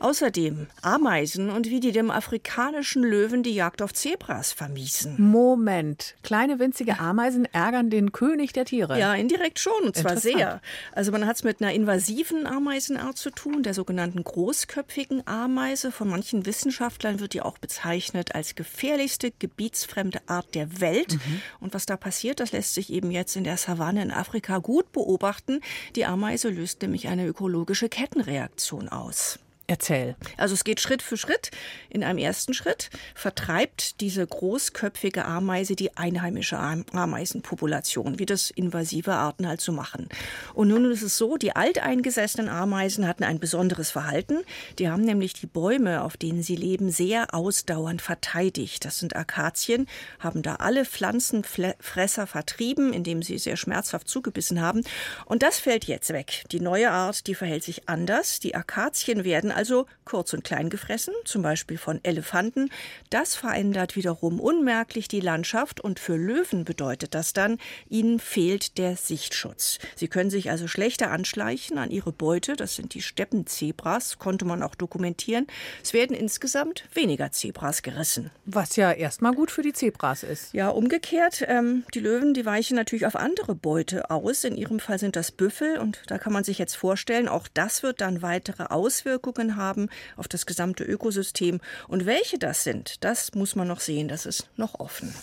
Außerdem 0.00 0.66
Ameisen 0.82 1.50
und 1.50 1.68
wie 1.68 1.80
die 1.80 1.92
dem 1.92 2.10
afrikanischen 2.10 3.02
Löwen 3.02 3.42
die 3.42 3.54
Jagd 3.54 3.82
auf 3.82 3.92
Zebras 3.92 4.52
vermiesen. 4.52 5.16
Moment, 5.20 6.14
kleine 6.22 6.58
winzige 6.58 6.98
Ameisen 6.98 7.44
ärgern 7.46 7.90
den 7.90 8.12
König 8.12 8.52
der 8.52 8.64
Tiere. 8.64 8.98
Ja, 8.98 9.14
indirekt 9.14 9.58
schon, 9.58 9.82
und 9.84 9.96
zwar 9.96 10.16
sehr. 10.16 10.60
Also 10.92 11.12
man 11.12 11.26
hat 11.26 11.36
es 11.36 11.44
mit 11.44 11.60
einer 11.60 11.72
invasiven 11.72 12.46
Ameisenart 12.46 13.18
zu 13.18 13.30
tun, 13.30 13.62
der 13.62 13.74
sogenannten 13.74 14.24
großköpfigen 14.24 15.26
Ameise. 15.26 15.92
Von 15.92 16.08
manchen 16.08 16.46
Wissenschaftlern 16.46 17.20
wird 17.20 17.34
die 17.34 17.42
auch 17.42 17.58
bezeichnet 17.58 18.34
als 18.34 18.54
gefährlichste 18.54 19.32
gebietsfremde 19.38 20.20
Art 20.26 20.54
der 20.54 20.80
Welt. 20.80 21.14
Mhm. 21.14 21.42
Und 21.60 21.74
was 21.74 21.86
da 21.86 21.96
passiert, 21.96 22.40
das 22.40 22.52
lässt 22.52 22.74
sich 22.74 22.90
eben 22.90 23.10
jetzt 23.10 23.36
in 23.36 23.44
der 23.44 23.56
Savanne 23.56 24.02
in 24.02 24.10
Afrika 24.10 24.58
gut 24.58 24.92
beobachten. 24.92 25.60
Die 25.96 26.06
Ameise 26.06 26.48
löst 26.48 26.82
nämlich 26.82 27.08
eine 27.08 27.26
ökologische 27.26 27.88
Kettenreaktion 27.88 28.88
aus. 28.88 29.38
Erzähl. 29.70 30.16
Also 30.36 30.54
es 30.54 30.64
geht 30.64 30.80
Schritt 30.80 31.00
für 31.00 31.16
Schritt. 31.16 31.52
In 31.90 32.02
einem 32.02 32.18
ersten 32.18 32.54
Schritt 32.54 32.90
vertreibt 33.14 34.00
diese 34.00 34.26
großköpfige 34.26 35.24
Ameise 35.24 35.76
die 35.76 35.96
einheimische 35.96 36.58
Ameisenpopulation, 36.58 38.18
wie 38.18 38.26
das 38.26 38.50
invasive 38.50 39.12
Arten 39.12 39.46
halt 39.46 39.60
so 39.60 39.70
machen. 39.70 40.08
Und 40.54 40.70
nun 40.70 40.90
ist 40.90 41.02
es 41.02 41.16
so, 41.16 41.36
die 41.36 41.54
alteingesessenen 41.54 42.48
Ameisen 42.48 43.06
hatten 43.06 43.22
ein 43.22 43.38
besonderes 43.38 43.92
Verhalten. 43.92 44.38
Die 44.80 44.88
haben 44.88 45.04
nämlich 45.04 45.34
die 45.34 45.46
Bäume, 45.46 46.02
auf 46.02 46.16
denen 46.16 46.42
sie 46.42 46.56
leben, 46.56 46.90
sehr 46.90 47.32
ausdauernd 47.32 48.02
verteidigt. 48.02 48.84
Das 48.84 48.98
sind 48.98 49.14
Akazien, 49.14 49.86
haben 50.18 50.42
da 50.42 50.56
alle 50.56 50.84
Pflanzenfresser 50.84 52.26
vertrieben, 52.26 52.92
indem 52.92 53.22
sie 53.22 53.38
sehr 53.38 53.56
schmerzhaft 53.56 54.08
zugebissen 54.08 54.60
haben. 54.60 54.82
Und 55.26 55.44
das 55.44 55.60
fällt 55.60 55.84
jetzt 55.84 56.12
weg. 56.12 56.42
Die 56.50 56.58
neue 56.58 56.90
Art, 56.90 57.28
die 57.28 57.36
verhält 57.36 57.62
sich 57.62 57.88
anders. 57.88 58.40
Die 58.40 58.56
Akazien 58.56 59.22
werden 59.22 59.52
also 59.60 59.84
kurz 60.06 60.32
und 60.32 60.42
klein 60.42 60.70
gefressen, 60.70 61.12
zum 61.26 61.42
Beispiel 61.42 61.76
von 61.76 62.00
Elefanten. 62.02 62.70
Das 63.10 63.34
verändert 63.34 63.94
wiederum 63.94 64.40
unmerklich 64.40 65.06
die 65.06 65.20
Landschaft 65.20 65.82
und 65.82 66.00
für 66.00 66.16
Löwen 66.16 66.64
bedeutet 66.64 67.14
das 67.14 67.34
dann, 67.34 67.58
ihnen 67.90 68.20
fehlt 68.20 68.78
der 68.78 68.96
Sichtschutz. 68.96 69.78
Sie 69.96 70.08
können 70.08 70.30
sich 70.30 70.50
also 70.50 70.66
schlechter 70.66 71.10
anschleichen 71.10 71.76
an 71.76 71.90
ihre 71.90 72.10
Beute, 72.10 72.56
das 72.56 72.74
sind 72.74 72.94
die 72.94 73.02
Steppenzebras, 73.02 74.18
konnte 74.18 74.46
man 74.46 74.62
auch 74.62 74.74
dokumentieren. 74.74 75.46
Es 75.84 75.92
werden 75.92 76.16
insgesamt 76.16 76.84
weniger 76.94 77.30
Zebras 77.30 77.82
gerissen. 77.82 78.30
Was 78.46 78.76
ja 78.76 78.92
erstmal 78.92 79.34
gut 79.34 79.50
für 79.50 79.60
die 79.60 79.74
Zebras 79.74 80.22
ist. 80.22 80.54
Ja, 80.54 80.70
umgekehrt, 80.70 81.44
ähm, 81.46 81.84
die 81.92 82.00
Löwen, 82.00 82.32
die 82.32 82.46
weichen 82.46 82.76
natürlich 82.76 83.04
auf 83.04 83.14
andere 83.14 83.54
Beute 83.54 84.10
aus. 84.10 84.42
In 84.44 84.56
ihrem 84.56 84.80
Fall 84.80 84.98
sind 84.98 85.16
das 85.16 85.30
Büffel 85.30 85.76
und 85.78 86.00
da 86.06 86.16
kann 86.16 86.32
man 86.32 86.44
sich 86.44 86.56
jetzt 86.56 86.76
vorstellen, 86.76 87.28
auch 87.28 87.46
das 87.52 87.82
wird 87.82 88.00
dann 88.00 88.22
weitere 88.22 88.62
Auswirkungen 88.62 89.39
haben 89.56 89.88
auf 90.16 90.28
das 90.28 90.46
gesamte 90.46 90.84
Ökosystem. 90.84 91.60
Und 91.88 92.06
welche 92.06 92.38
das 92.38 92.64
sind, 92.64 93.04
das 93.04 93.34
muss 93.34 93.56
man 93.56 93.68
noch 93.68 93.80
sehen, 93.80 94.08
das 94.08 94.26
ist 94.26 94.48
noch 94.56 94.78
offen. 94.78 95.14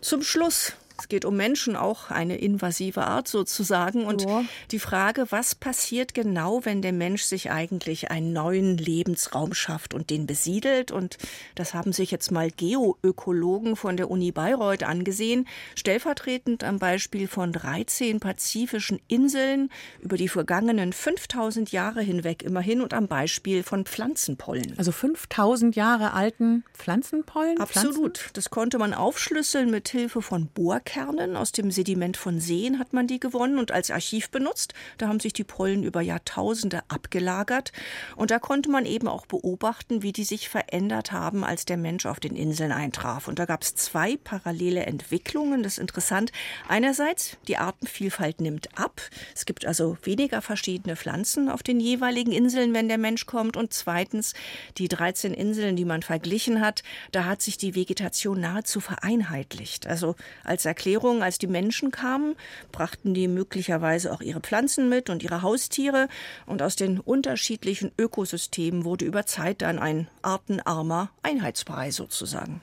Zum 0.00 0.22
Schluss 0.22 0.74
es 1.00 1.08
geht 1.08 1.24
um 1.24 1.36
Menschen, 1.36 1.76
auch 1.76 2.10
eine 2.10 2.36
invasive 2.36 3.06
Art 3.06 3.26
sozusagen. 3.26 4.04
Und 4.04 4.22
ja. 4.22 4.44
die 4.70 4.78
Frage, 4.78 5.26
was 5.30 5.54
passiert 5.54 6.14
genau, 6.14 6.64
wenn 6.64 6.82
der 6.82 6.92
Mensch 6.92 7.22
sich 7.22 7.50
eigentlich 7.50 8.10
einen 8.10 8.32
neuen 8.32 8.76
Lebensraum 8.76 9.54
schafft 9.54 9.94
und 9.94 10.10
den 10.10 10.26
besiedelt? 10.26 10.92
Und 10.92 11.16
das 11.54 11.74
haben 11.74 11.92
sich 11.92 12.10
jetzt 12.10 12.30
mal 12.30 12.50
Geoökologen 12.50 13.76
von 13.76 13.96
der 13.96 14.10
Uni 14.10 14.30
Bayreuth 14.30 14.82
angesehen, 14.82 15.48
stellvertretend 15.74 16.64
am 16.64 16.78
Beispiel 16.78 17.28
von 17.28 17.52
13 17.52 18.20
pazifischen 18.20 19.00
Inseln 19.08 19.70
über 20.00 20.16
die 20.16 20.28
vergangenen 20.28 20.92
5000 20.92 21.72
Jahre 21.72 22.02
hinweg 22.02 22.42
immerhin 22.42 22.82
und 22.82 22.92
am 22.92 23.08
Beispiel 23.08 23.62
von 23.62 23.86
Pflanzenpollen. 23.86 24.74
Also 24.76 24.92
5000 24.92 25.76
Jahre 25.76 26.12
alten 26.12 26.64
Pflanzenpollen? 26.74 27.58
Absolut. 27.58 28.18
Pflanzen? 28.18 28.30
Das 28.34 28.50
konnte 28.50 28.78
man 28.78 28.92
aufschlüsseln 28.92 29.70
mit 29.70 29.88
Hilfe 29.88 30.20
von 30.20 30.46
Bohrkernen. 30.46 30.89
Bohrkernen 30.90 31.36
aus 31.36 31.52
dem 31.52 31.70
Sediment 31.70 32.16
von 32.16 32.40
Seen 32.40 32.80
hat 32.80 32.92
man 32.92 33.06
die 33.06 33.20
gewonnen 33.20 33.58
und 33.58 33.70
als 33.70 33.92
Archiv 33.92 34.30
benutzt. 34.30 34.74
Da 34.98 35.06
haben 35.06 35.20
sich 35.20 35.32
die 35.32 35.44
Pollen 35.44 35.84
über 35.84 36.00
Jahrtausende 36.00 36.82
abgelagert. 36.88 37.70
Und 38.16 38.32
da 38.32 38.40
konnte 38.40 38.70
man 38.70 38.86
eben 38.86 39.06
auch 39.06 39.26
beobachten, 39.26 40.02
wie 40.02 40.12
die 40.12 40.24
sich 40.24 40.48
verändert 40.48 41.12
haben, 41.12 41.44
als 41.44 41.64
der 41.64 41.76
Mensch 41.76 42.06
auf 42.06 42.18
den 42.18 42.34
Inseln 42.34 42.72
eintraf. 42.72 43.28
Und 43.28 43.38
da 43.38 43.44
gab 43.44 43.62
es 43.62 43.76
zwei 43.76 44.16
parallele 44.16 44.84
Entwicklungen. 44.84 45.62
Das 45.62 45.74
ist 45.74 45.78
interessant. 45.78 46.32
Einerseits, 46.68 47.36
die 47.46 47.56
Artenvielfalt 47.56 48.40
nimmt 48.40 48.76
ab. 48.76 49.00
Es 49.34 49.46
gibt 49.46 49.66
also 49.66 49.96
weniger 50.02 50.42
verschiedene 50.42 50.96
Pflanzen 50.96 51.48
auf 51.48 51.62
den 51.62 51.78
jeweiligen 51.78 52.32
Inseln, 52.32 52.74
wenn 52.74 52.88
der 52.88 52.98
Mensch 52.98 53.26
kommt. 53.26 53.56
Und 53.56 53.72
zweitens, 53.72 54.34
die 54.76 54.88
13 54.88 55.34
Inseln, 55.34 55.76
die 55.76 55.84
man 55.84 56.02
verglichen 56.02 56.60
hat, 56.60 56.82
da 57.12 57.26
hat 57.26 57.42
sich 57.42 57.58
die 57.58 57.76
Vegetation 57.76 58.40
nahezu 58.40 58.80
vereinheitlicht. 58.80 59.86
Also 59.86 60.16
als 60.42 60.64
Erklärung 60.64 60.79
Erklärung, 60.80 61.22
als 61.22 61.36
die 61.36 61.46
Menschen 61.46 61.90
kamen, 61.90 62.36
brachten 62.72 63.12
die 63.12 63.28
möglicherweise 63.28 64.10
auch 64.14 64.22
ihre 64.22 64.40
Pflanzen 64.40 64.88
mit 64.88 65.10
und 65.10 65.22
ihre 65.22 65.42
Haustiere. 65.42 66.08
Und 66.46 66.62
aus 66.62 66.74
den 66.74 66.98
unterschiedlichen 66.98 67.92
Ökosystemen 67.98 68.86
wurde 68.86 69.04
über 69.04 69.26
Zeit 69.26 69.60
dann 69.60 69.78
ein 69.78 70.08
artenarmer 70.22 71.10
Einheitsbrei 71.22 71.90
sozusagen. 71.90 72.62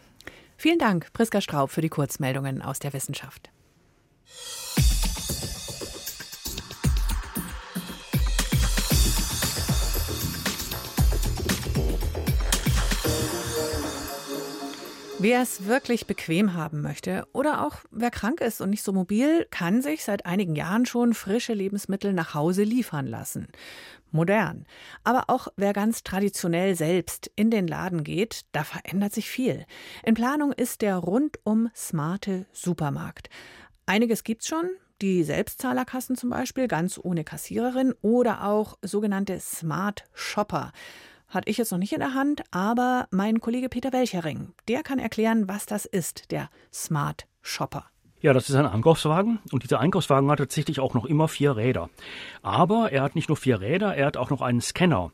Vielen 0.57 0.79
Dank, 0.79 1.13
Priska 1.13 1.41
Straub, 1.41 1.69
für 1.69 1.81
die 1.81 1.89
Kurzmeldungen 1.89 2.63
aus 2.63 2.79
der 2.79 2.93
Wissenschaft. 2.93 3.51
Wer 15.19 15.41
es 15.41 15.65
wirklich 15.65 16.05
bequem 16.05 16.53
haben 16.53 16.81
möchte 16.81 17.25
oder 17.33 17.65
auch 17.65 17.77
wer 17.89 18.11
krank 18.11 18.39
ist 18.39 18.61
und 18.61 18.69
nicht 18.69 18.83
so 18.83 18.93
mobil, 18.93 19.47
kann 19.49 19.81
sich 19.81 20.03
seit 20.03 20.27
einigen 20.27 20.55
Jahren 20.55 20.85
schon 20.85 21.15
frische 21.15 21.53
Lebensmittel 21.53 22.13
nach 22.13 22.35
Hause 22.35 22.61
liefern 22.61 23.07
lassen. 23.07 23.47
Modern. 24.11 24.67
Aber 25.03 25.23
auch 25.27 25.47
wer 25.55 25.73
ganz 25.73 26.03
traditionell 26.03 26.75
selbst 26.75 27.31
in 27.35 27.49
den 27.49 27.65
Laden 27.67 28.03
geht, 28.03 28.41
da 28.51 28.63
verändert 28.63 29.11
sich 29.11 29.27
viel. 29.27 29.65
In 30.03 30.13
Planung 30.13 30.51
ist 30.51 30.83
der 30.83 30.97
rundum 30.97 31.71
smarte 31.75 32.45
Supermarkt. 32.51 33.31
Einiges 33.87 34.23
gibt's 34.23 34.47
schon, 34.47 34.69
die 35.01 35.23
Selbstzahlerkassen 35.23 36.15
zum 36.15 36.29
Beispiel, 36.29 36.67
ganz 36.67 36.99
ohne 37.01 37.23
Kassiererin 37.23 37.95
oder 38.01 38.43
auch 38.43 38.77
sogenannte 38.83 39.39
Smart 39.39 40.03
Shopper. 40.13 40.71
Hatte 41.27 41.49
ich 41.49 41.57
jetzt 41.57 41.71
noch 41.71 41.77
nicht 41.77 41.91
in 41.91 41.99
der 41.99 42.13
Hand, 42.13 42.43
aber 42.51 43.07
mein 43.11 43.41
Kollege 43.41 43.67
Peter 43.67 43.91
Welchering, 43.91 44.53
der 44.69 44.81
kann 44.81 44.97
erklären, 44.97 45.49
was 45.49 45.65
das 45.65 45.85
ist, 45.85 46.31
der 46.31 46.49
Smart 46.73 47.27
Shopper. 47.41 47.85
Ja, 48.19 48.33
das 48.33 48.49
ist 48.49 48.55
ein 48.55 48.65
Einkaufswagen 48.65 49.39
und 49.51 49.63
dieser 49.63 49.79
Einkaufswagen 49.79 50.31
hat 50.31 50.39
tatsächlich 50.39 50.79
auch 50.79 50.93
noch 50.93 51.05
immer 51.05 51.27
vier 51.27 51.55
Räder. 51.55 51.89
Aber 52.41 52.91
er 52.91 53.03
hat 53.03 53.15
nicht 53.15 53.27
nur 53.27 53.37
vier 53.37 53.61
Räder, 53.61 53.93
er 53.93 54.07
hat 54.07 54.17
auch 54.17 54.29
noch 54.29 54.41
einen 54.41 54.61
Scanner. 54.61 55.11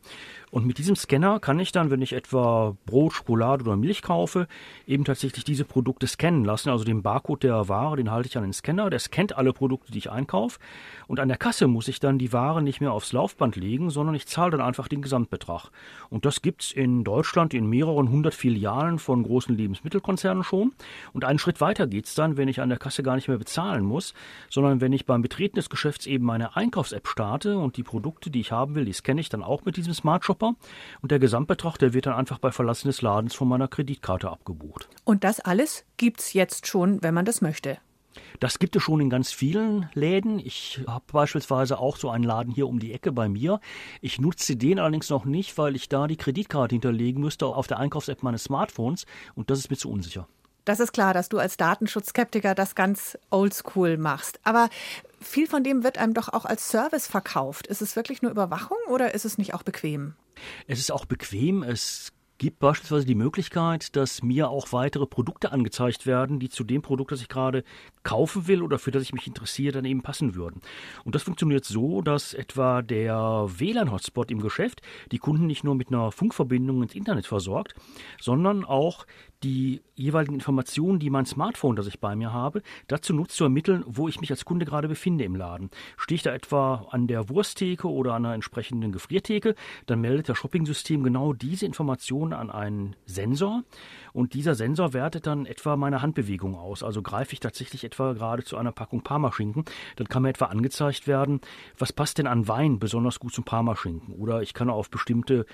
Und 0.54 0.68
mit 0.68 0.78
diesem 0.78 0.96
Scanner 0.96 1.40
kann 1.40 1.60
ich 1.60 1.72
dann, 1.72 1.90
wenn 1.90 2.04
ich 2.04 2.14
etwa 2.14 2.78
Brot, 2.86 3.14
Schokolade 3.14 3.64
oder 3.64 3.76
Milch 3.76 4.04
kaufe, 4.04 4.48
eben 4.86 5.04
tatsächlich 5.04 5.44
diese 5.44 5.66
Produkte 5.66 6.06
scannen 6.06 6.46
lassen. 6.46 6.70
Also 6.70 6.84
den 6.84 7.02
Barcode 7.02 7.42
der 7.42 7.70
Ware, 7.70 7.96
den 7.96 8.12
halte 8.12 8.30
ich 8.30 8.38
an 8.38 8.44
den 8.44 8.54
Scanner. 8.54 8.92
Der 8.92 9.00
scannt 9.00 9.36
alle 9.36 9.52
Produkte, 9.52 9.92
die 9.92 9.98
ich 9.98 10.12
einkaufe. 10.12 10.60
Und 11.08 11.20
an 11.20 11.28
der 11.28 11.38
Kasse 11.38 11.66
muss 11.66 11.88
ich 11.88 12.00
dann 12.00 12.20
die 12.20 12.34
Ware 12.34 12.62
nicht 12.62 12.82
mehr 12.82 12.92
aufs 12.92 13.14
Laufband 13.14 13.56
legen, 13.56 13.90
sondern 13.90 14.14
ich 14.14 14.28
zahle 14.28 14.52
dann 14.52 14.62
einfach 14.62 14.88
den 14.88 15.02
Gesamtbetrag. 15.02 15.72
Und 16.12 16.24
das 16.24 16.44
gibt's 16.44 16.72
in 16.72 17.04
Deutschland 17.04 17.56
in 17.56 17.66
mehreren 17.66 18.12
hundert 18.12 18.36
Filialen 18.36 19.00
von 19.00 19.24
großen 19.24 19.58
Lebensmittelkonzernen 19.58 20.44
schon. 20.44 20.74
Und 21.14 21.26
einen 21.26 21.40
Schritt 21.40 21.62
weiter 21.62 21.88
geht's 21.88 22.14
dann, 22.14 22.38
wenn 22.38 22.48
ich 22.48 22.62
an 22.62 22.70
der 22.70 22.78
Kasse 22.78 23.02
gar 23.02 23.16
nicht 23.16 23.28
mehr 23.28 23.40
bezahlen 23.40 23.84
muss, 23.84 24.14
sondern 24.52 24.82
wenn 24.82 24.94
ich 24.94 25.08
beim 25.08 25.24
Betreten 25.24 25.56
des 25.56 25.72
Geschäfts 25.72 26.06
eben 26.06 26.26
meine 26.26 26.56
Einkaufs-App 26.56 27.08
starte 27.08 27.58
und 27.58 27.76
die 27.76 27.84
Produkte, 27.84 28.30
die 28.30 28.42
ich 28.42 28.52
haben 28.52 28.76
will, 28.76 28.86
die 28.86 28.94
scanne 28.94 29.20
ich 29.20 29.30
dann 29.30 29.42
auch 29.42 29.66
mit 29.66 29.78
diesem 29.78 29.96
Smart 29.96 30.24
Shopper 30.24 30.43
Shopper 30.44 30.56
und 31.02 31.12
der 31.12 31.20
Gesamtbetrag, 31.20 31.78
der 31.78 31.94
wird 31.94 32.06
dann 32.06 32.16
einfach 32.16 32.40
bei 32.40 32.52
Verlassen 32.52 32.88
des 32.88 33.02
Ladens 33.02 33.34
von 33.34 33.48
meiner 33.48 33.68
Kreditkarte 33.68 34.30
abgebucht. 34.30 34.90
Und 35.04 35.24
das 35.24 35.40
alles 35.40 35.86
gibt 35.98 36.20
es 36.20 36.34
jetzt 36.34 36.68
schon, 36.68 37.02
wenn 37.02 37.14
man 37.14 37.26
das 37.26 37.42
möchte. 37.42 37.78
Das 38.40 38.60
gibt 38.60 38.76
es 38.76 38.84
schon 38.84 39.00
in 39.00 39.10
ganz 39.10 39.32
vielen 39.32 39.90
Läden. 39.96 40.38
Ich 40.38 40.82
habe 40.86 41.06
beispielsweise 41.12 41.80
auch 41.80 41.98
so 41.98 42.10
einen 42.10 42.24
Laden 42.24 42.54
hier 42.54 42.68
um 42.68 42.80
die 42.80 42.94
Ecke 42.94 43.12
bei 43.12 43.28
mir. 43.28 43.60
Ich 44.02 44.22
nutze 44.22 44.56
den 44.56 44.78
allerdings 44.78 45.10
noch 45.10 45.26
nicht, 45.26 45.58
weil 45.58 45.76
ich 45.76 45.90
da 45.90 46.06
die 46.06 46.18
Kreditkarte 46.18 46.76
hinterlegen 46.76 47.22
müsste 47.22 47.48
auf 47.48 47.66
der 47.66 47.80
Einkaufs-App 47.80 48.22
meines 48.22 48.44
Smartphones 48.44 49.06
und 49.34 49.50
das 49.50 49.60
ist 49.60 49.72
mir 49.72 49.78
zu 49.78 49.90
unsicher. 49.90 50.28
Das 50.66 50.80
ist 50.80 50.94
klar, 50.94 51.14
dass 51.14 51.30
du 51.30 51.40
als 51.40 51.58
Datenschutzskeptiker 51.58 52.56
das 52.56 52.76
ganz 52.76 53.18
oldschool 53.30 53.98
machst. 53.98 54.40
Aber 54.44 54.70
viel 55.20 55.48
von 55.48 55.64
dem 55.64 55.84
wird 55.84 55.98
einem 55.98 56.14
doch 56.14 56.30
auch 56.30 56.46
als 56.46 56.70
Service 56.70 57.08
verkauft. 57.08 57.68
Ist 57.68 57.82
es 57.82 57.96
wirklich 57.96 58.22
nur 58.22 58.32
Überwachung 58.32 58.78
oder 58.90 59.14
ist 59.14 59.26
es 59.26 59.38
nicht 59.38 59.54
auch 59.54 59.64
bequem? 59.64 60.14
Es 60.68 60.80
ist 60.80 60.92
auch 60.92 61.06
bequem. 61.06 61.64
Es 61.64 62.12
gibt 62.44 62.60
beispielsweise 62.60 63.06
die 63.06 63.16
Möglichkeit, 63.16 63.96
dass 63.96 64.22
mir 64.22 64.50
auch 64.50 64.74
weitere 64.74 65.06
Produkte 65.06 65.54
angezeigt 65.54 66.06
werden, 66.06 66.40
die 66.40 66.50
zu 66.50 66.66
dem 66.66 66.82
Produkt, 66.82 67.14
das 67.14 67.22
ich 67.22 67.30
gerade 67.30 67.64
kaufen 68.04 68.48
will 68.48 68.62
oder 68.62 68.80
für 68.80 68.92
das 68.92 69.04
ich 69.04 69.14
mich 69.14 69.28
interessiere, 69.28 69.72
dann 69.72 69.86
eben 69.86 70.02
passen 70.02 70.36
würden. 70.36 70.60
Und 71.06 71.16
das 71.16 71.24
funktioniert 71.24 71.64
so, 71.64 72.02
dass 72.02 72.34
etwa 72.34 72.82
der 72.82 73.48
WLAN-Hotspot 73.48 74.30
im 74.30 74.42
Geschäft 74.42 74.82
die 75.14 75.20
Kunden 75.20 75.48
nicht 75.48 75.64
nur 75.64 75.76
mit 75.76 75.88
einer 75.88 76.12
Funkverbindung 76.12 76.84
ins 76.84 76.96
Internet 76.96 77.28
versorgt, 77.28 77.76
sondern 78.20 78.66
auch 78.66 79.06
die 79.44 79.82
jeweiligen 79.96 80.36
Informationen, 80.36 81.00
die 81.00 81.10
mein 81.10 81.26
Smartphone, 81.26 81.76
das 81.76 81.88
ich 81.88 82.00
bei 82.00 82.16
mir 82.16 82.34
habe, 82.34 82.62
dazu 82.88 83.14
nutzt 83.14 83.36
zu 83.36 83.44
ermitteln, 83.44 83.84
wo 83.86 84.08
ich 84.08 84.20
mich 84.22 84.32
als 84.32 84.46
Kunde 84.46 84.66
gerade 84.66 84.88
befinde 84.88 85.24
im 85.24 85.36
Laden. 85.36 85.70
Stehe 85.98 86.16
ich 86.16 86.24
da 86.24 86.34
etwa 86.34 86.88
an 86.90 87.08
der 87.08 87.30
Wursttheke 87.30 87.88
oder 87.90 88.14
an 88.14 88.26
einer 88.26 88.36
entsprechenden 88.36 88.92
Gefriertheke, 88.92 89.56
dann 89.86 90.02
meldet 90.02 90.30
das 90.30 90.38
Shopping-System 90.38 91.04
genau 91.04 91.34
diese 91.34 91.66
Informationen 91.66 92.33
an 92.34 92.50
einen 92.50 92.96
Sensor 93.06 93.64
und 94.14 94.34
dieser 94.34 94.56
Sensor 94.56 94.94
wertet 94.94 95.28
dann 95.28 95.46
etwa 95.46 95.76
meine 95.76 96.02
Handbewegung 96.02 96.56
aus. 96.56 96.84
Also 96.84 97.02
greife 97.02 97.34
ich 97.34 97.40
tatsächlich 97.40 97.84
etwa 97.84 98.14
gerade 98.14 98.44
zu 98.44 98.58
einer 98.58 98.72
Packung 98.72 99.02
Parmaschinken, 99.02 99.66
dann 99.96 100.08
kann 100.08 100.24
mir 100.24 100.30
etwa 100.30 100.46
angezeigt 100.46 101.08
werden, 101.08 101.42
was 101.78 101.94
passt 101.94 102.18
denn 102.18 102.28
an 102.28 102.48
Wein 102.48 102.80
besonders 102.80 103.20
gut 103.20 103.34
zum 103.34 103.44
Parmaschinken 103.44 104.16
oder 104.16 104.42
ich 104.42 104.54
kann 104.54 104.70
auf 104.70 104.90
bestimmte 104.90 105.46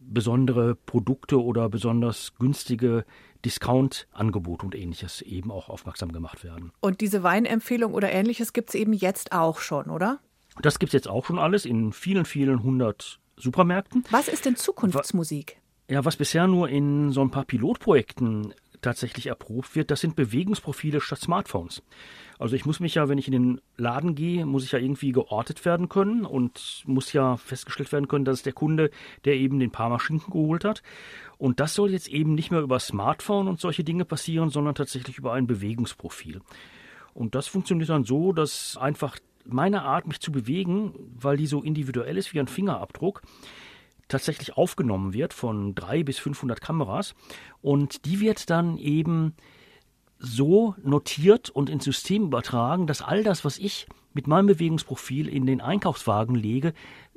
besondere 0.00 0.74
Produkte 0.74 1.42
oder 1.42 1.68
besonders 1.68 2.34
günstige 2.38 3.04
Discount-Angebote 3.44 4.64
und 4.64 4.74
ähnliches 4.74 5.22
eben 5.22 5.50
auch 5.50 5.68
aufmerksam 5.68 6.12
gemacht 6.12 6.44
werden. 6.44 6.72
Und 6.80 7.00
diese 7.00 7.22
Weinempfehlung 7.22 7.94
oder 7.94 8.10
ähnliches 8.10 8.52
gibt 8.52 8.70
es 8.70 8.74
eben 8.74 8.92
jetzt 8.92 9.32
auch 9.32 9.58
schon, 9.58 9.90
oder? 9.90 10.20
Das 10.62 10.78
gibt 10.78 10.90
es 10.90 10.94
jetzt 10.94 11.08
auch 11.08 11.26
schon 11.26 11.38
alles 11.38 11.64
in 11.64 11.92
vielen, 11.92 12.24
vielen 12.24 12.62
hundert 12.62 13.20
Supermärkten. 13.36 14.04
Was 14.10 14.28
ist 14.28 14.44
denn 14.44 14.56
Zukunftsmusik? 14.56 15.59
Ja, 15.90 16.04
was 16.04 16.14
bisher 16.14 16.46
nur 16.46 16.68
in 16.68 17.10
so 17.10 17.20
ein 17.20 17.32
paar 17.32 17.44
Pilotprojekten 17.44 18.54
tatsächlich 18.80 19.26
erprobt 19.26 19.74
wird, 19.74 19.90
das 19.90 20.00
sind 20.00 20.14
Bewegungsprofile 20.14 21.00
statt 21.00 21.18
Smartphones. 21.18 21.82
Also 22.38 22.54
ich 22.54 22.64
muss 22.64 22.78
mich 22.78 22.94
ja, 22.94 23.08
wenn 23.08 23.18
ich 23.18 23.26
in 23.26 23.32
den 23.32 23.60
Laden 23.76 24.14
gehe, 24.14 24.46
muss 24.46 24.64
ich 24.64 24.70
ja 24.70 24.78
irgendwie 24.78 25.10
geortet 25.10 25.64
werden 25.64 25.88
können 25.88 26.24
und 26.24 26.84
muss 26.86 27.12
ja 27.12 27.36
festgestellt 27.36 27.90
werden 27.90 28.06
können, 28.06 28.24
dass 28.24 28.36
es 28.38 28.42
der 28.44 28.52
Kunde, 28.52 28.92
der 29.24 29.34
eben 29.34 29.58
den 29.58 29.72
Parmaschinken 29.72 30.32
geholt 30.32 30.64
hat. 30.64 30.84
Und 31.38 31.58
das 31.58 31.74
soll 31.74 31.90
jetzt 31.90 32.08
eben 32.08 32.36
nicht 32.36 32.52
mehr 32.52 32.60
über 32.60 32.78
Smartphone 32.78 33.48
und 33.48 33.58
solche 33.58 33.82
Dinge 33.82 34.04
passieren, 34.04 34.48
sondern 34.48 34.76
tatsächlich 34.76 35.18
über 35.18 35.32
ein 35.32 35.48
Bewegungsprofil. 35.48 36.40
Und 37.14 37.34
das 37.34 37.48
funktioniert 37.48 37.88
dann 37.88 38.04
so, 38.04 38.32
dass 38.32 38.76
einfach 38.76 39.18
meine 39.44 39.82
Art, 39.82 40.06
mich 40.06 40.20
zu 40.20 40.30
bewegen, 40.30 40.94
weil 41.16 41.36
die 41.36 41.46
so 41.46 41.62
individuell 41.62 42.16
ist 42.16 42.32
wie 42.32 42.38
ein 42.38 42.46
Fingerabdruck, 42.46 43.22
tatsächlich 44.10 44.56
aufgenommen 44.56 45.12
wird 45.14 45.32
von 45.32 45.74
drei 45.74 46.02
bis 46.02 46.18
500 46.18 46.60
Kameras 46.60 47.14
und 47.62 48.04
die 48.04 48.20
wird 48.20 48.50
dann 48.50 48.76
eben 48.76 49.34
so 50.18 50.74
notiert 50.82 51.48
und 51.48 51.70
ins 51.70 51.84
System 51.84 52.24
übertragen, 52.24 52.86
dass 52.86 53.00
all 53.00 53.24
das, 53.24 53.44
was 53.44 53.58
ich 53.58 53.86
mit 54.12 54.26
meinem 54.26 54.46
Bewegungsprofil 54.46 55.28
in 55.28 55.46
den 55.46 55.60
Einkaufswagen 55.60 56.34
lege, 56.34 56.74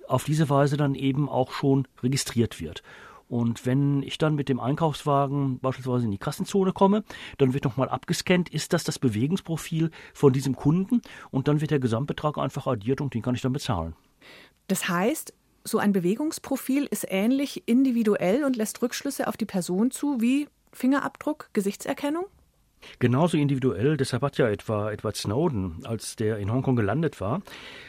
auf 0.07 0.23
diese 0.23 0.49
Weise 0.49 0.77
dann 0.77 0.95
eben 0.95 1.27
auch 1.27 1.51
schon 1.51 1.87
registriert 2.01 2.61
wird. 2.61 2.83
Und 3.27 3.65
wenn 3.65 4.03
ich 4.03 4.17
dann 4.17 4.35
mit 4.35 4.47
dem 4.47 4.59
Einkaufswagen 4.59 5.59
beispielsweise 5.59 6.05
in 6.05 6.11
die 6.11 6.17
Kassenzone 6.17 6.71
komme, 6.71 7.03
dann 7.37 7.53
wird 7.53 7.63
nochmal 7.63 7.89
abgescannt, 7.89 8.49
ist 8.49 8.73
das 8.73 8.83
das 8.83 8.99
Bewegungsprofil 8.99 9.91
von 10.13 10.33
diesem 10.33 10.55
Kunden 10.55 11.01
und 11.31 11.47
dann 11.47 11.59
wird 11.59 11.71
der 11.71 11.79
Gesamtbetrag 11.79 12.37
einfach 12.37 12.67
addiert 12.67 13.01
und 13.01 13.13
den 13.13 13.21
kann 13.21 13.35
ich 13.35 13.41
dann 13.41 13.53
bezahlen. 13.53 13.95
Das 14.67 14.87
heißt, 14.87 15.33
so 15.63 15.77
ein 15.77 15.93
Bewegungsprofil 15.93 16.85
ist 16.85 17.05
ähnlich 17.09 17.63
individuell 17.67 18.43
und 18.43 18.55
lässt 18.55 18.81
Rückschlüsse 18.81 19.27
auf 19.27 19.37
die 19.37 19.45
Person 19.45 19.91
zu 19.91 20.19
wie 20.21 20.47
Fingerabdruck, 20.71 21.49
Gesichtserkennung? 21.53 22.25
Genauso 22.99 23.37
individuell, 23.37 23.97
deshalb 23.97 24.23
hat 24.23 24.37
ja 24.37 24.47
etwa 24.49 24.91
Edward 24.91 25.15
Snowden, 25.15 25.85
als 25.85 26.15
der 26.15 26.37
in 26.37 26.51
Hongkong 26.51 26.75
gelandet 26.75 27.21
war, 27.21 27.41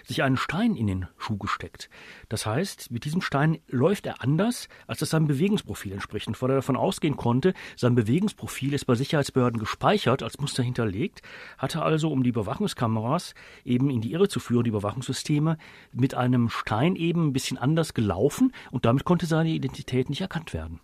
sich 0.04 0.22
einen 0.22 0.36
Stein 0.36 0.76
in 0.76 0.86
den 0.86 1.06
Schuh 1.18 1.36
gesteckt. 1.36 1.88
Das 2.28 2.46
heißt, 2.46 2.90
mit 2.90 3.04
diesem 3.04 3.20
Stein 3.20 3.58
läuft 3.68 4.06
er 4.06 4.22
anders, 4.22 4.68
als 4.86 4.98
das 4.98 5.10
seinem 5.10 5.26
Bewegungsprofil 5.26 5.92
entspricht. 5.92 6.26
Und 6.28 6.40
weil 6.40 6.50
er 6.50 6.56
davon 6.56 6.76
ausgehen 6.76 7.16
konnte, 7.16 7.54
sein 7.76 7.94
Bewegungsprofil 7.94 8.72
ist 8.74 8.84
bei 8.86 8.94
Sicherheitsbehörden 8.94 9.60
gespeichert, 9.60 10.22
als 10.22 10.38
Muster 10.38 10.62
hinterlegt, 10.62 11.22
hat 11.58 11.74
er 11.74 11.84
also, 11.84 12.10
um 12.10 12.22
die 12.22 12.30
Überwachungskameras 12.30 13.34
eben 13.64 13.90
in 13.90 14.00
die 14.00 14.12
Irre 14.12 14.28
zu 14.28 14.40
führen, 14.40 14.64
die 14.64 14.70
Überwachungssysteme, 14.70 15.58
mit 15.92 16.14
einem 16.14 16.48
Stein 16.48 16.96
eben 16.96 17.28
ein 17.28 17.32
bisschen 17.32 17.58
anders 17.58 17.94
gelaufen 17.94 18.52
und 18.70 18.84
damit 18.84 19.04
konnte 19.04 19.26
seine 19.26 19.50
Identität 19.50 20.08
nicht 20.08 20.20
erkannt 20.20 20.52
werden. 20.52 20.80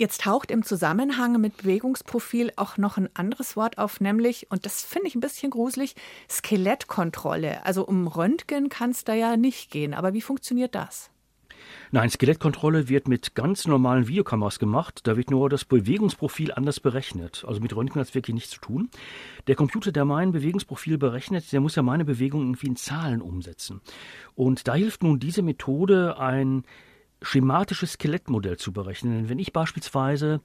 Jetzt 0.00 0.22
taucht 0.22 0.50
im 0.50 0.62
Zusammenhang 0.62 1.38
mit 1.42 1.58
Bewegungsprofil 1.58 2.54
auch 2.56 2.78
noch 2.78 2.96
ein 2.96 3.10
anderes 3.12 3.54
Wort 3.54 3.76
auf, 3.76 4.00
nämlich, 4.00 4.50
und 4.50 4.64
das 4.64 4.82
finde 4.82 5.08
ich 5.08 5.14
ein 5.14 5.20
bisschen 5.20 5.50
gruselig, 5.50 5.94
Skelettkontrolle. 6.26 7.66
Also 7.66 7.84
um 7.84 8.06
Röntgen 8.06 8.70
kann 8.70 8.92
es 8.92 9.04
da 9.04 9.12
ja 9.12 9.36
nicht 9.36 9.70
gehen. 9.70 9.92
Aber 9.92 10.14
wie 10.14 10.22
funktioniert 10.22 10.74
das? 10.74 11.10
Nein, 11.90 12.08
Skelettkontrolle 12.08 12.88
wird 12.88 13.08
mit 13.08 13.34
ganz 13.34 13.66
normalen 13.66 14.08
Videokameras 14.08 14.58
gemacht. 14.58 15.00
Da 15.02 15.18
wird 15.18 15.30
nur 15.30 15.50
das 15.50 15.66
Bewegungsprofil 15.66 16.50
anders 16.50 16.80
berechnet. 16.80 17.44
Also 17.46 17.60
mit 17.60 17.76
Röntgen 17.76 18.00
hat 18.00 18.08
es 18.08 18.14
wirklich 18.14 18.32
nichts 18.32 18.52
zu 18.52 18.60
tun. 18.60 18.88
Der 19.48 19.54
Computer, 19.54 19.92
der 19.92 20.06
mein 20.06 20.32
Bewegungsprofil 20.32 20.96
berechnet, 20.96 21.52
der 21.52 21.60
muss 21.60 21.76
ja 21.76 21.82
meine 21.82 22.06
Bewegung 22.06 22.40
irgendwie 22.40 22.68
in 22.68 22.76
Zahlen 22.76 23.20
umsetzen. 23.20 23.82
Und 24.34 24.66
da 24.66 24.76
hilft 24.76 25.02
nun 25.02 25.20
diese 25.20 25.42
Methode, 25.42 26.18
ein 26.18 26.64
schematisches 27.22 27.92
Skelettmodell 27.92 28.56
zu 28.56 28.72
berechnen. 28.72 29.28
Wenn 29.28 29.38
ich 29.38 29.52
beispielsweise 29.52 30.40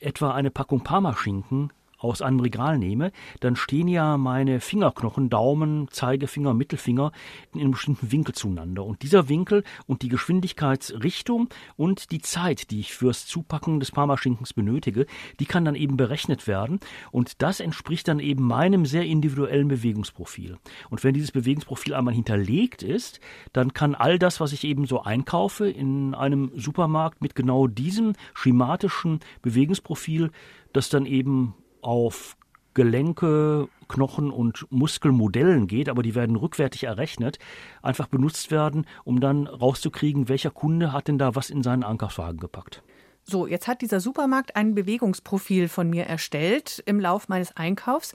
etwa 0.00 0.32
eine 0.32 0.50
Packung 0.50 0.82
Parmaschinken 0.82 1.72
aus 1.98 2.22
einem 2.22 2.40
Regal 2.40 2.78
nehme, 2.78 3.12
dann 3.40 3.56
stehen 3.56 3.88
ja 3.88 4.16
meine 4.16 4.60
Fingerknochen, 4.60 5.30
Daumen, 5.30 5.88
Zeigefinger, 5.90 6.54
Mittelfinger 6.54 7.12
in 7.52 7.60
einem 7.60 7.72
bestimmten 7.72 8.12
Winkel 8.12 8.34
zueinander. 8.34 8.84
Und 8.84 9.02
dieser 9.02 9.28
Winkel 9.28 9.64
und 9.86 10.02
die 10.02 10.08
Geschwindigkeitsrichtung 10.08 11.48
und 11.76 12.10
die 12.10 12.20
Zeit, 12.20 12.70
die 12.70 12.80
ich 12.80 12.94
fürs 12.94 13.26
Zupacken 13.26 13.80
des 13.80 13.90
Parmaschinkens 13.90 14.52
benötige, 14.52 15.06
die 15.40 15.46
kann 15.46 15.64
dann 15.64 15.74
eben 15.74 15.96
berechnet 15.96 16.46
werden. 16.46 16.80
Und 17.10 17.42
das 17.42 17.60
entspricht 17.60 18.08
dann 18.08 18.20
eben 18.20 18.44
meinem 18.44 18.86
sehr 18.86 19.04
individuellen 19.04 19.68
Bewegungsprofil. 19.68 20.58
Und 20.90 21.04
wenn 21.04 21.14
dieses 21.14 21.32
Bewegungsprofil 21.32 21.94
einmal 21.94 22.14
hinterlegt 22.14 22.82
ist, 22.82 23.20
dann 23.52 23.72
kann 23.72 23.94
all 23.94 24.18
das, 24.18 24.40
was 24.40 24.52
ich 24.52 24.64
eben 24.64 24.86
so 24.86 25.02
einkaufe 25.02 25.68
in 25.68 26.14
einem 26.14 26.50
Supermarkt 26.56 27.22
mit 27.22 27.34
genau 27.34 27.66
diesem 27.66 28.14
schematischen 28.34 29.20
Bewegungsprofil, 29.42 30.30
das 30.72 30.88
dann 30.88 31.06
eben 31.06 31.54
auf 31.84 32.36
Gelenke, 32.74 33.68
Knochen 33.88 34.30
und 34.30 34.66
Muskelmodellen 34.70 35.68
geht, 35.68 35.88
aber 35.88 36.02
die 36.02 36.14
werden 36.14 36.36
rückwärtig 36.36 36.84
errechnet, 36.84 37.38
einfach 37.82 38.08
benutzt 38.08 38.50
werden, 38.50 38.86
um 39.04 39.20
dann 39.20 39.46
rauszukriegen, 39.46 40.28
welcher 40.28 40.50
Kunde 40.50 40.92
hat 40.92 41.06
denn 41.06 41.18
da 41.18 41.36
was 41.36 41.50
in 41.50 41.62
seinen 41.62 41.84
Einkaufswagen 41.84 42.40
gepackt. 42.40 42.82
So, 43.22 43.46
jetzt 43.46 43.68
hat 43.68 43.80
dieser 43.80 44.00
Supermarkt 44.00 44.56
ein 44.56 44.74
Bewegungsprofil 44.74 45.68
von 45.68 45.88
mir 45.88 46.04
erstellt 46.04 46.82
im 46.84 47.00
Lauf 47.00 47.28
meines 47.28 47.56
Einkaufs. 47.56 48.12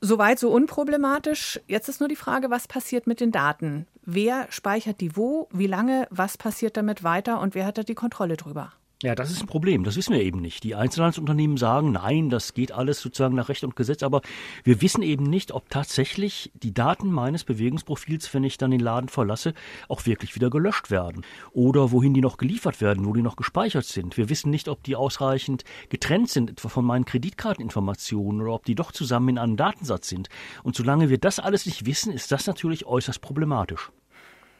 Soweit 0.00 0.38
so 0.38 0.50
unproblematisch. 0.50 1.60
Jetzt 1.66 1.88
ist 1.88 2.00
nur 2.00 2.10
die 2.10 2.16
Frage, 2.16 2.50
was 2.50 2.68
passiert 2.68 3.06
mit 3.06 3.20
den 3.20 3.32
Daten? 3.32 3.86
Wer 4.04 4.46
speichert 4.50 5.00
die 5.00 5.16
wo? 5.16 5.48
Wie 5.50 5.66
lange? 5.66 6.06
Was 6.10 6.36
passiert 6.36 6.76
damit 6.76 7.04
weiter? 7.04 7.40
Und 7.40 7.54
wer 7.54 7.64
hat 7.64 7.78
da 7.78 7.84
die 7.84 7.94
Kontrolle 7.94 8.36
drüber? 8.36 8.72
Ja, 9.04 9.14
das 9.14 9.30
ist 9.30 9.42
ein 9.42 9.46
Problem. 9.46 9.84
Das 9.84 9.96
wissen 9.96 10.14
wir 10.14 10.22
eben 10.22 10.40
nicht. 10.40 10.64
Die 10.64 10.74
Einzelhandelsunternehmen 10.74 11.58
sagen, 11.58 11.92
nein, 11.92 12.30
das 12.30 12.54
geht 12.54 12.72
alles 12.72 13.02
sozusagen 13.02 13.34
nach 13.34 13.50
Recht 13.50 13.62
und 13.62 13.76
Gesetz, 13.76 14.02
aber 14.02 14.22
wir 14.62 14.80
wissen 14.80 15.02
eben 15.02 15.24
nicht, 15.24 15.52
ob 15.52 15.68
tatsächlich 15.68 16.50
die 16.54 16.72
Daten 16.72 17.12
meines 17.12 17.44
Bewegungsprofils, 17.44 18.32
wenn 18.32 18.44
ich 18.44 18.56
dann 18.56 18.70
den 18.70 18.80
Laden 18.80 19.10
verlasse, 19.10 19.52
auch 19.90 20.06
wirklich 20.06 20.34
wieder 20.34 20.48
gelöscht 20.48 20.90
werden 20.90 21.22
oder 21.52 21.92
wohin 21.92 22.14
die 22.14 22.22
noch 22.22 22.38
geliefert 22.38 22.80
werden, 22.80 23.04
wo 23.04 23.12
die 23.12 23.20
noch 23.20 23.36
gespeichert 23.36 23.84
sind. 23.84 24.16
Wir 24.16 24.30
wissen 24.30 24.48
nicht, 24.48 24.68
ob 24.68 24.82
die 24.82 24.96
ausreichend 24.96 25.64
getrennt 25.90 26.30
sind, 26.30 26.48
etwa 26.48 26.70
von 26.70 26.86
meinen 26.86 27.04
Kreditkarteninformationen 27.04 28.40
oder 28.40 28.54
ob 28.54 28.64
die 28.64 28.74
doch 28.74 28.90
zusammen 28.90 29.28
in 29.28 29.38
einem 29.38 29.58
Datensatz 29.58 30.08
sind. 30.08 30.30
Und 30.62 30.76
solange 30.76 31.10
wir 31.10 31.18
das 31.18 31.40
alles 31.40 31.66
nicht 31.66 31.84
wissen, 31.84 32.10
ist 32.10 32.32
das 32.32 32.46
natürlich 32.46 32.86
äußerst 32.86 33.20
problematisch. 33.20 33.90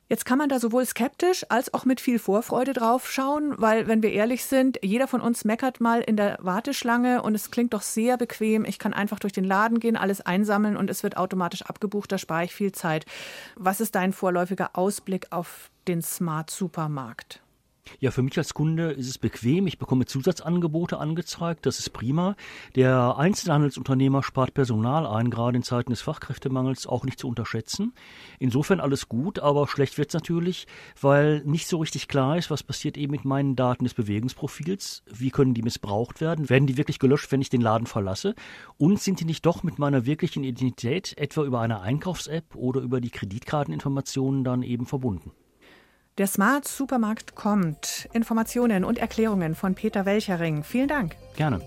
Jetzt 0.08 0.26
kann 0.26 0.36
man 0.38 0.50
da 0.50 0.60
sowohl 0.60 0.84
skeptisch 0.84 1.46
als 1.48 1.72
auch 1.72 1.86
mit 1.86 2.00
viel 2.00 2.18
Vorfreude 2.18 2.74
drauf 2.74 3.10
schauen, 3.10 3.54
weil, 3.56 3.86
wenn 3.86 4.02
wir 4.02 4.12
ehrlich 4.12 4.44
sind, 4.44 4.78
jeder 4.82 5.08
von 5.08 5.22
uns 5.22 5.44
meckert 5.44 5.80
mal 5.80 6.02
in 6.02 6.16
der 6.16 6.38
Warteschlange 6.42 7.22
und 7.22 7.34
es 7.34 7.50
klingt 7.50 7.72
doch 7.72 7.82
sehr 7.82 8.18
bequem. 8.18 8.64
Ich 8.66 8.78
kann 8.78 8.92
einfach 8.92 9.18
durch 9.18 9.32
den 9.32 9.44
Laden 9.44 9.80
gehen, 9.80 9.96
alles 9.96 10.20
einsammeln 10.20 10.76
und 10.76 10.90
es 10.90 11.02
wird 11.02 11.16
automatisch 11.16 11.62
abgebucht. 11.62 12.12
Da 12.12 12.18
spare 12.18 12.44
ich 12.44 12.54
viel 12.54 12.72
Zeit. 12.72 13.06
Was 13.56 13.80
ist 13.80 13.94
dein 13.94 14.12
vorläufiger 14.12 14.70
Ausblick 14.74 15.28
auf 15.30 15.70
den 15.88 16.02
Smart 16.02 16.50
Supermarkt? 16.50 17.43
Ja, 18.00 18.10
für 18.10 18.22
mich 18.22 18.36
als 18.38 18.54
Kunde 18.54 18.92
ist 18.92 19.08
es 19.08 19.18
bequem. 19.18 19.66
Ich 19.66 19.78
bekomme 19.78 20.06
Zusatzangebote 20.06 20.98
angezeigt. 20.98 21.66
Das 21.66 21.78
ist 21.78 21.90
prima. 21.90 22.36
Der 22.76 23.16
Einzelhandelsunternehmer 23.18 24.22
spart 24.22 24.54
Personal 24.54 25.06
ein, 25.06 25.30
gerade 25.30 25.56
in 25.56 25.62
Zeiten 25.62 25.90
des 25.90 26.00
Fachkräftemangels 26.00 26.86
auch 26.86 27.04
nicht 27.04 27.18
zu 27.18 27.28
unterschätzen. 27.28 27.92
Insofern 28.38 28.80
alles 28.80 29.08
gut, 29.08 29.38
aber 29.38 29.68
schlecht 29.68 29.98
wird's 29.98 30.14
natürlich, 30.14 30.66
weil 31.00 31.42
nicht 31.44 31.68
so 31.68 31.78
richtig 31.78 32.08
klar 32.08 32.38
ist, 32.38 32.50
was 32.50 32.62
passiert 32.62 32.96
eben 32.96 33.12
mit 33.12 33.24
meinen 33.24 33.56
Daten 33.56 33.84
des 33.84 33.94
Bewegungsprofils. 33.94 35.02
Wie 35.06 35.30
können 35.30 35.54
die 35.54 35.62
missbraucht 35.62 36.20
werden? 36.20 36.48
Werden 36.48 36.66
die 36.66 36.76
wirklich 36.76 36.98
gelöscht, 36.98 37.30
wenn 37.32 37.42
ich 37.42 37.50
den 37.50 37.60
Laden 37.60 37.86
verlasse? 37.86 38.34
Und 38.78 39.00
sind 39.00 39.20
die 39.20 39.24
nicht 39.24 39.44
doch 39.46 39.62
mit 39.62 39.78
meiner 39.78 40.06
wirklichen 40.06 40.44
Identität 40.44 41.16
etwa 41.18 41.44
über 41.44 41.60
eine 41.60 41.80
Einkaufs-App 41.80 42.54
oder 42.54 42.80
über 42.80 43.00
die 43.00 43.10
Kreditkarteninformationen 43.10 44.42
dann 44.42 44.62
eben 44.62 44.86
verbunden? 44.86 45.32
Der 46.16 46.28
Smart 46.28 46.68
Supermarkt 46.68 47.34
kommt. 47.34 48.08
Informationen 48.12 48.84
und 48.84 48.98
Erklärungen 48.98 49.56
von 49.56 49.74
Peter 49.74 50.06
Welchering. 50.06 50.62
Vielen 50.62 50.86
Dank. 50.86 51.16
Gerne. 51.34 51.60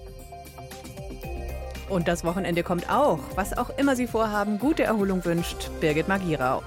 Und 1.90 2.08
das 2.08 2.24
Wochenende 2.24 2.64
kommt 2.64 2.90
auch. 2.90 3.20
Was 3.36 3.58
auch 3.58 3.78
immer 3.78 3.98
Sie 3.98 4.08
vorhaben, 4.08 4.58
gute 4.58 4.84
Erholung 4.84 5.26
wünscht 5.26 5.70
Birgit 5.82 6.08
Magirau. 6.08 6.64